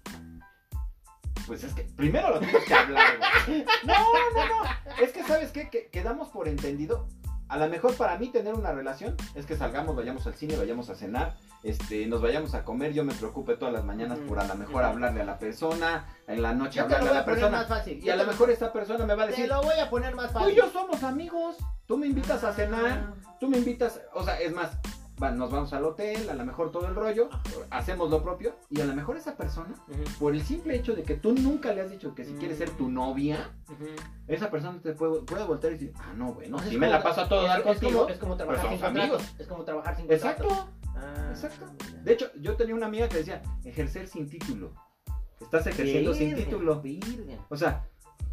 [1.46, 3.64] pues es que primero lo tienes que hablar, güey.
[3.84, 3.94] No,
[4.34, 4.70] no, no.
[5.02, 5.68] Es que, ¿sabes qué?
[5.70, 7.08] Que, que damos por entendido.
[7.48, 10.88] A lo mejor para mí tener una relación es que salgamos, vayamos al cine, vayamos
[10.88, 14.46] a cenar, este, nos vayamos a comer, yo me preocupe todas las mañanas por a
[14.46, 17.58] lo mejor hablarle a la persona, en la noche Yo te hablarle a la persona.
[17.58, 18.02] más fácil.
[18.04, 20.14] Y a lo mejor esta persona me va a Te decir, lo voy a poner
[20.14, 20.52] más tú fácil.
[20.52, 21.56] y yo somos amigos,
[21.86, 23.36] tú me invitas a cenar, Ah.
[23.38, 24.70] tú me invitas, o sea, es más,
[25.34, 27.28] nos vamos al hotel, a lo mejor todo el rollo,
[27.70, 29.72] hacemos lo propio, y a lo mejor esa persona,
[30.18, 32.38] por el simple hecho de que tú nunca le has dicho que si Mm.
[32.38, 33.50] quiere ser tu novia,
[34.26, 36.88] esa persona te puede, puede voltear y decir, ah, no, bueno, O sea, si me
[36.88, 37.98] la paso a todo dar es contigo.
[38.00, 39.22] como- Es como trabajar sin amigos.
[39.38, 40.68] Es como trabajar sin contrato.
[40.94, 41.02] Exacto.
[41.18, 41.66] Ah, Exacto.
[41.90, 42.02] mira.
[42.02, 44.72] De hecho, yo tenía una amiga que decía, ejercer sin título.
[45.40, 46.80] Estás ejerciendo sin título.
[46.80, 47.44] verga.
[47.48, 47.84] O sea,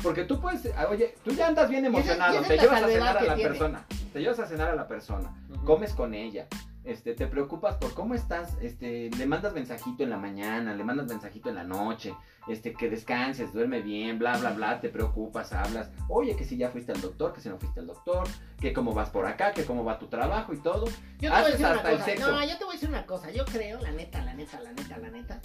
[0.03, 3.24] porque tú puedes, ah, oye, tú ya andas bien emocionado, te llevas a cenar a
[3.24, 3.49] la tiene.
[3.49, 5.34] persona, te llevas a cenar a la persona,
[5.66, 6.47] comes con ella,
[6.86, 11.07] este, te preocupas por cómo estás, este, le mandas mensajito en la mañana, le mandas
[11.07, 12.14] mensajito en la noche,
[12.50, 16.70] este, que descanses, duerme bien, bla, bla, bla, te preocupas, hablas, oye, que si ya
[16.70, 18.28] fuiste al doctor, que si no fuiste al doctor,
[18.60, 20.86] que cómo vas por acá, que cómo va tu trabajo y todo.
[20.86, 22.06] Yo te voy a Haces decir una hasta el cosa.
[22.10, 22.32] sexo.
[22.32, 23.32] No, yo te voy a decir una cosa.
[23.32, 25.41] Yo creo, la neta, la neta, la neta, la neta,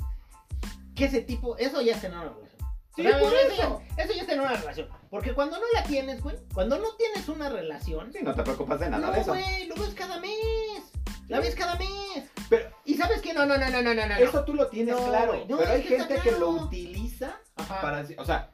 [0.95, 2.55] que ese tipo, eso ya tener una relación.
[2.97, 3.27] Sí, por eso.
[3.53, 3.83] eso.
[3.97, 4.89] ya- eso ya es tener una relación.
[5.11, 8.79] Porque cuando no la tienes, güey, cuando no tienes una relación, Sí, no te preocupas
[8.81, 9.31] de nada de no, eso.
[9.33, 10.93] güey, lo ves cada mes.
[11.29, 11.89] La ves cada mes.
[12.51, 15.07] Pero Y sabes que no, no, no, no, no, no, eso tú lo tienes No,
[15.09, 17.81] claro, no, pero hay gente que lo utiliza Ajá.
[17.81, 18.51] para o sea,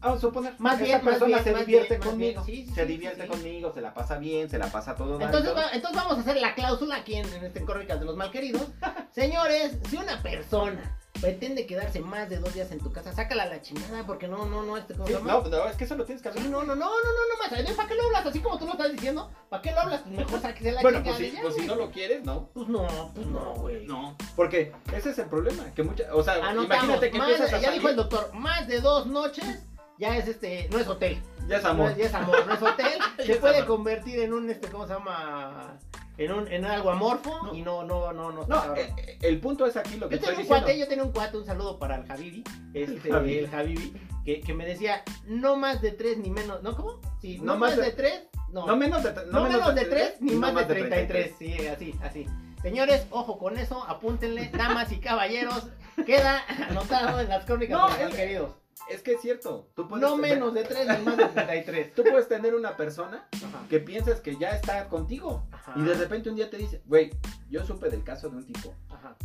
[0.00, 2.44] Vamos a suponer, Más esa bien, más persona bien, se más divierte bien, más conmigo,
[2.44, 2.46] bien.
[2.46, 5.54] Sí, sí, se sí, divierte conmigo, se la pasa bien, se la pasa todo Entonces,
[5.56, 8.68] va- entonces vamos a hacer la cláusula aquí en, en este Crónicas de los Malqueridos.
[9.10, 13.46] Señores, si una persona pretende quedarse más de dos días en tu casa, sácala a
[13.46, 16.04] la chingada porque no, no, no, este, ¿cómo Sí, no, no, es que eso lo
[16.04, 16.50] tienes que Sí, hablar.
[16.50, 17.74] no, no, no, no, no, no, más.
[17.76, 18.26] ¿Para qué lo hablas?
[18.26, 20.02] Así como tú lo estás diciendo, ¿para qué lo hablas?
[20.02, 22.24] Pues mejor sáquese la Bueno, chingada pues y si, ya, pues si no lo quieres,
[22.24, 22.48] no.
[22.54, 23.86] Pues no, pues no, güey.
[23.86, 27.52] No, porque ese es el problema, que mucha, o sea, Anotamos, imagínate que más empiezas
[27.54, 29.64] a ya dijo el salir, doctor, más de dos noches
[29.98, 31.22] ya es este, no es hotel.
[31.48, 31.90] ya es No amor.
[31.92, 32.98] es, ya es amor, no es hotel.
[33.24, 33.66] Se puede amor.
[33.68, 35.78] convertir en un, este, ¿cómo se llama?
[36.18, 37.54] En un, en algo amorfo No.
[37.54, 38.46] y no, no, no, no.
[38.46, 40.64] No, eh, eh, el punto es aquí lo que Yo estoy tengo un diciendo.
[40.64, 42.42] cuate, yo tenía un cuate, un saludo para el Habibi,
[42.72, 43.92] este, el Habibi,
[44.24, 46.74] que, que me decía, no más de tres ni menos, ¿no?
[46.74, 47.00] ¿Cómo?
[47.20, 48.66] Sí, no, No más más de, de- tres, no.
[48.66, 51.36] No menos de, No menos de tres ni no más de 33.
[51.38, 52.26] 33, sí, así, así.
[52.62, 55.68] Señores, ojo con eso, apúntenle, damas y caballeros,
[56.06, 58.50] queda anotado en las crónicas No, de los es- malqueridos.
[58.90, 59.68] Es que es cierto.
[59.74, 61.94] Tú puedes No tener- menos de tres ni más de 33.
[61.94, 63.64] Tú puedes tener una persona Ajá.
[63.68, 65.46] que piensas que ya está contigo.
[65.50, 65.72] Ajá.
[65.76, 67.10] Y de repente un día te dice, güey,
[67.50, 69.16] yo supe del caso de un tipo Ajá.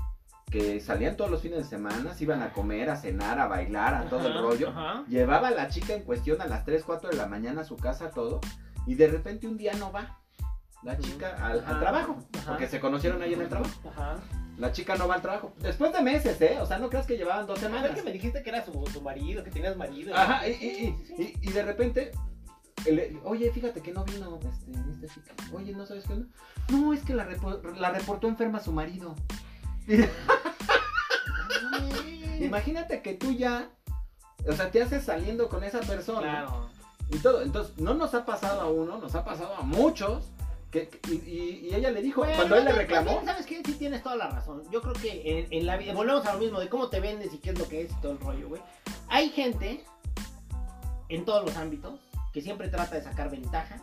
[0.49, 3.93] que salían todos los fines de semana, se iban a comer, a cenar, a bailar,
[3.93, 4.70] a todo el rollo.
[4.70, 5.04] Ajá.
[5.08, 7.78] Llevaba a la chica en cuestión a las 3, 4 de la mañana a su
[7.78, 8.41] casa, todo.
[8.88, 10.21] Y de repente un día no va
[10.84, 12.18] la chica al, trabajo.
[12.38, 12.52] Ajá.
[12.52, 13.72] Porque se conocieron ahí en el trabajo.
[13.90, 14.18] Ajá.
[14.58, 15.54] La chica no va al trabajo.
[15.60, 16.60] Después de meses, ¿eh?
[16.62, 17.92] O sea, no creas que llevaban dos semanas.
[17.92, 20.16] que me dijiste que era su, su marido, que tenías marido.
[20.16, 22.12] Ajá, y, y- y- y- de repente,
[22.86, 25.34] el- oye, fíjate que no vino este, esta chica.
[25.54, 26.28] Oye, ¿no sabes qué onda?
[26.70, 29.16] No, es que la, repo- la reportó enferma su marido.
[32.40, 33.70] Imagínate que tú ya,
[34.48, 36.70] o sea, te haces saliendo con esa persona Claro.
[37.10, 37.42] y todo.
[37.42, 40.32] Entonces, no nos ha pasado a uno, nos ha pasado a muchos.
[40.72, 43.62] Que, y, y- y ella le dijo, Bueno, cuando él le reclamó, también, ¿Sabes qué?
[43.66, 44.64] Sí tienes toda la razón.
[44.72, 47.34] Yo creo que en, en la vida, volvemos a lo mismo, de cómo te vendes
[47.34, 48.62] y qué es lo que es y todo el rollo, güey.
[49.10, 49.84] Hay gente
[51.10, 52.00] en todos los ámbitos
[52.34, 53.82] que siempre trata de sacar ventaja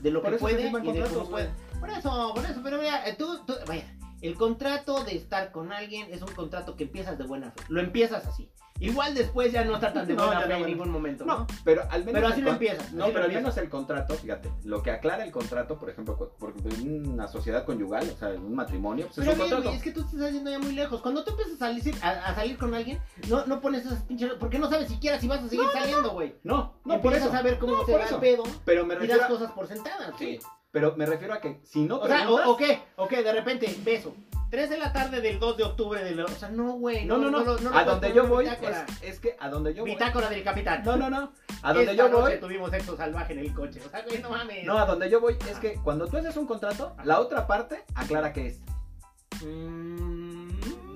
[0.00, 1.50] de lo Por que puede y de cómo puede.
[1.80, 5.72] Por eso, por eso, pero mira, eh, tú, tú- vaya, el contrato de estar con
[5.72, 7.62] alguien es un contrato que empiezas de buena fe.
[7.68, 8.48] Lo empiezas así.
[8.80, 11.38] Igual después ya no está tan de No, buena fe no, en ningún momento, ¿no?
[11.40, 12.12] No, pero al menos.
[12.20, 12.92] Pero así lo con- empiezas.
[12.92, 16.60] No, pero al menos el contrato, fíjate, lo que aclara el contrato, por ejemplo, porque
[16.68, 19.76] en una sociedad conyugal, o sea, en un matrimonio, pues Pero es un bien, contrato.
[19.76, 21.00] es que tú te estás yendo ya muy lejos.
[21.02, 24.32] Cuando tú empiezas a salir, a, a salir con alguien, no, no pones esas pinches...
[24.38, 26.36] Porque no sabes siquiera si vas a seguir saliendo, güey.
[26.44, 27.36] No, no, por Empiezas eso.
[27.36, 29.32] a ver cómo No, se por va el pedo Pero me y refiero das a...
[29.32, 30.12] cosas por sentadas.
[30.18, 30.38] Sí,
[30.70, 33.32] pero me refiero a que si no O sea, o, o qué, o qué, de
[33.32, 34.14] repente, beso.
[34.50, 36.20] 3 de la tarde del 2 de octubre del...
[36.20, 37.04] O sea, no, güey.
[37.04, 37.38] No, no, no,
[37.74, 38.86] a donde yo voy, es, bitácora.
[39.02, 39.90] es que a donde yo voy...
[39.90, 40.82] Bitácora del capitán.
[40.84, 41.32] No, no, no,
[41.62, 42.22] a donde Esta yo voy...
[42.22, 43.80] noche tuvimos sexo salvaje en el coche.
[43.86, 44.64] O sea, güey, no mames.
[44.64, 47.84] No, a donde yo voy es que cuando tú haces un contrato, la otra parte
[47.94, 48.60] aclara que es.
[49.44, 50.48] Mm.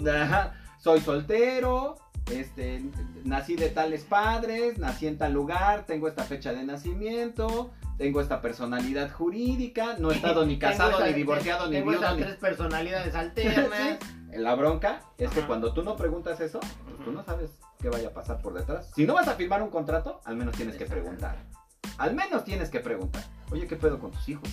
[0.08, 1.96] Ajá, soy soltero,
[2.30, 2.82] este,
[3.24, 7.70] nací de tales padres, nací en tal lugar, tengo esta fecha de nacimiento,
[8.02, 12.02] tengo esta personalidad jurídica, no he estado ni Tengo casado, ni divorciado, ni tengo viudo,
[12.02, 12.22] esas ni...
[12.22, 13.98] tres personalidades alternas.
[14.32, 18.08] La bronca es que cuando tú no preguntas eso, pues tú no sabes qué vaya
[18.08, 18.90] a pasar por detrás.
[18.96, 21.36] Si no vas a firmar un contrato, al menos tienes que preguntar.
[21.96, 23.22] Al menos tienes que preguntar.
[23.52, 24.48] Oye, ¿qué pedo con tus hijos?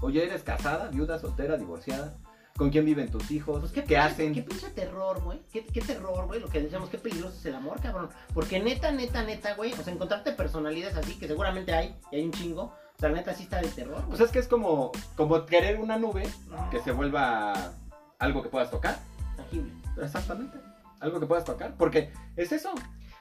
[0.00, 2.16] Oye, ¿eres casada, viuda, soltera, divorciada?
[2.56, 3.60] ¿Con quién viven tus hijos?
[3.60, 4.34] Pues ¿Qué, pinche- hacen?
[4.34, 5.40] Qué pinche terror, güey.
[5.52, 6.40] ¿Qué, qué terror, güey.
[6.40, 8.08] Lo que decíamos, qué peligroso es el amor, cabrón.
[8.32, 9.72] Porque neta, neta, neta, güey.
[9.74, 12.62] O sea, encontrarte personalidades así, que seguramente hay, y hay un chingo.
[12.62, 13.96] O sea, neta sí está de terror.
[14.06, 14.24] Pues güey.
[14.24, 16.26] es que es como, como querer una nube
[16.70, 17.72] que se vuelva
[18.18, 18.98] algo que puedas tocar.
[19.36, 19.72] Tangible.
[20.02, 20.56] Exactamente.
[21.00, 21.74] Algo que puedas tocar.
[21.76, 22.72] Porque es eso.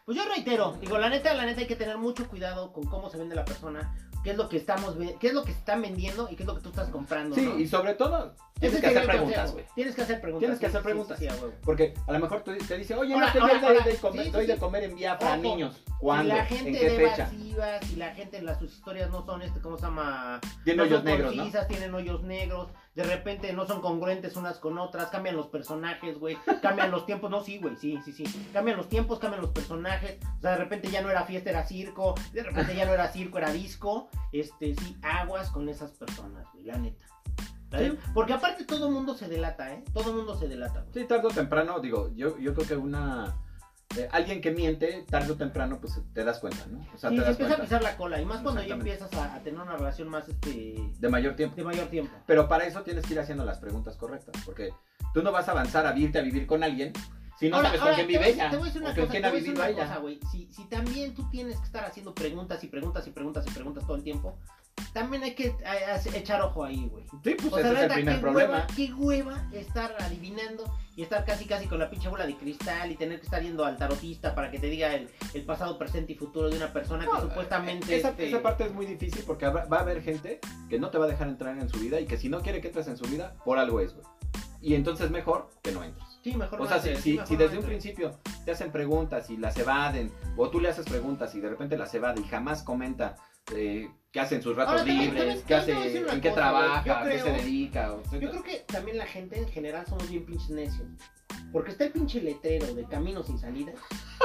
[0.05, 3.09] Pues yo reitero, digo, la neta, la neta hay que tener mucho cuidado con cómo
[3.09, 3.95] se vende la persona,
[4.25, 6.55] qué es lo que estamos, qué es lo que están vendiendo y qué es lo
[6.55, 7.35] que tú estás comprando.
[7.35, 7.59] Sí, ¿no?
[7.59, 9.65] y sobre todo, tienes que hacer preguntas, güey.
[9.75, 10.39] Tienes que hacer preguntas.
[10.39, 11.19] Tienes que hacer preguntas.
[11.19, 11.27] sí.
[11.63, 14.31] Porque a lo mejor tú te dice, oye, Ahora, no, ahora, doy, ahora, de comer,
[14.31, 15.75] doy de comer en vía para niños.
[15.75, 16.33] Si ¿Cuándo?
[16.33, 17.27] la ¿En gente qué de fecha?
[17.29, 20.41] evasivas, si la gente en las sus historias no son este, ¿cómo se llama?
[20.63, 21.33] Tiene no hoyos negros,
[21.67, 26.37] tienen hoyos negros, de repente no son congruentes unas con otras, cambian los personajes, güey,
[26.61, 28.23] cambian los tiempos, no, sí, güey, sí, sí, sí,
[28.53, 31.65] cambian los tiempos, cambian los personajes, o sea, de repente ya no era fiesta, era
[31.65, 36.47] circo, de repente ya no era circo, era disco, este, sí, aguas con esas personas,
[36.53, 37.05] güey, la neta.
[37.77, 37.97] Sí.
[38.13, 39.83] Porque aparte todo mundo se delata, ¿eh?
[39.93, 40.93] Todo mundo se delata, güey.
[40.93, 43.35] Sí, tarde o temprano, digo, yo, yo creo que una...
[43.97, 46.79] eh, alguien que miente, tarde o temprano, pues te das cuenta, ¿no?
[46.93, 48.75] O sea, Sí, te se das empieza a pisar la cola, y más cuando ya
[48.75, 51.55] empiezas a, a tener una relación más, este, De mayor tiempo.
[51.55, 52.13] de mayor tiempo.
[52.25, 54.71] Pero para eso tienes que ir haciendo las preguntas correctas, porque
[55.13, 56.93] tú no vas a avanzar a irte a vivir con alguien
[57.37, 58.95] si no Ahora, sabes ahora, con quién vive ella, Te voy a decir o una
[58.95, 59.87] con cosa, quién te ha voy a decir vivido una ella.
[59.89, 60.19] cosa, güey.
[60.31, 63.85] Si, si también tú tienes que estar haciendo preguntas y preguntas y preguntas y preguntas
[63.85, 64.37] todo el tiempo,
[64.93, 67.03] también hay que a- echar ojo ahí, güey.
[67.23, 68.53] Sí, pues O ese sea, es el qué problema.
[68.53, 70.63] hueva, qué hueva estar adivinando
[70.95, 73.65] y estar casi casi con la pinche bola de cristal y tener que estar yendo
[73.65, 77.05] al tarotista para que te diga el, el pasado, presente y futuro de una persona
[77.05, 77.97] que No, supuestamente...
[77.97, 80.97] Esa, este, esa parte es muy difícil porque va a haber gente que no te
[80.97, 82.97] va a dejar entrar en su vida y que si no quiere que entres en
[82.97, 84.05] su vida, por algo es, güey.
[84.61, 86.05] Y entonces mejor que no entres.
[86.23, 89.37] Sí, mejor O sea, si, si- mejor si desde un principio te hacen preguntas y
[89.37, 93.15] las evaden, o tú le haces preguntas y de repente las evade y jamás comenta
[93.53, 97.01] eh, qué hace en sus ratos Ahora, libres, también- qué hace, en qué cosa, trabaja,
[97.01, 97.93] a qué se creo- dedica.
[97.93, 100.87] o Yo creo que también la gente en general somos bien pinches necios.
[101.51, 103.71] Porque está el pinche letrero de camino sin salida.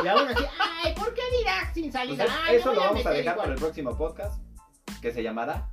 [0.02, 0.44] Y aún así,
[0.84, 2.24] ay, ¿por qué dirás sin Pues salida?
[2.24, 3.36] es- Ay, me eso lo vamos a dejar igual".
[3.36, 4.42] para el próximo podcast
[5.02, 5.70] que se llamará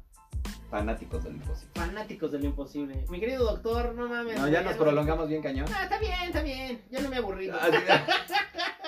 [0.70, 1.72] Fanáticos del Imposible.
[1.76, 3.06] Fanáticos de lo imposible.
[3.10, 4.38] Mi querido doctor, no mames.
[4.38, 5.66] No, ya nos no- prolongamos bien cañón.
[5.74, 6.82] Ah, está bien, está bien.
[6.92, 7.50] Ya no me aburrí.
[7.50, 7.78] Así de-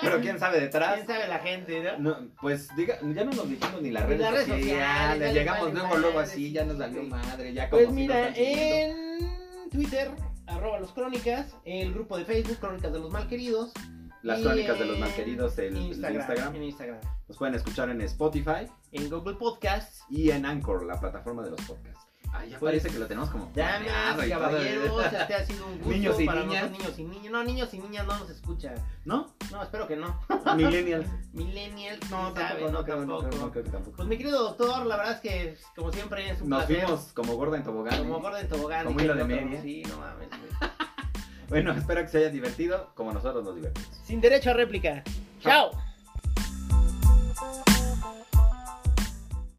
[0.02, 0.94] Pero quién sabe detrás.
[0.96, 1.98] ¿Quién sabe la gente, no?
[1.98, 5.72] No, pues diga, ya no nos dijimos ni las redes, las redes sociales, sociales, llegamos
[5.74, 7.08] luego, luego así, sí, ya nos salió sí.
[7.08, 10.10] madre, ya como Pues si mira, en Twitter,
[10.46, 13.72] arroba los crónicas, el grupo de Facebook, Crónicas de los Malqueridos.
[14.22, 16.54] Las y crónicas de los malqueridos, el, el Instagram, Instagram.
[16.56, 17.00] En Instagram.
[17.28, 20.02] Nos pueden escuchar en Spotify En Google Podcasts.
[20.10, 22.06] y en Anchor, la plataforma de los podcasts.
[22.32, 25.90] Ay, ya Pues, parece que lo tenemos como Damas, caballeros, este ha sido un gusto
[25.90, 26.70] Niños y para niñas.
[26.70, 27.32] nosotros, niños y niñas.
[27.32, 28.74] No, niños y niñas no nos escuchan.
[29.04, 29.34] ¿No?
[29.50, 30.20] No, espero que no.
[30.56, 31.06] Millennials.
[31.32, 33.36] Millennials, No, tampoco, no, tampoco.
[33.36, 33.96] no creo que tampoco.
[33.96, 36.84] Pues mi querido doctor, la verdad es que, como siempre, es un Nos placer.
[36.86, 37.98] fuimos como gorda en tobogán.
[37.98, 38.86] Como gordo en tobogán.
[38.86, 39.62] Como hilo de media.
[39.62, 40.70] Sí, no mames, güey.
[41.50, 44.00] Bueno, espero que se haya divertido como nosotros nos divertimos.
[44.04, 45.02] Sin derecho a réplica.
[45.40, 45.72] Chao.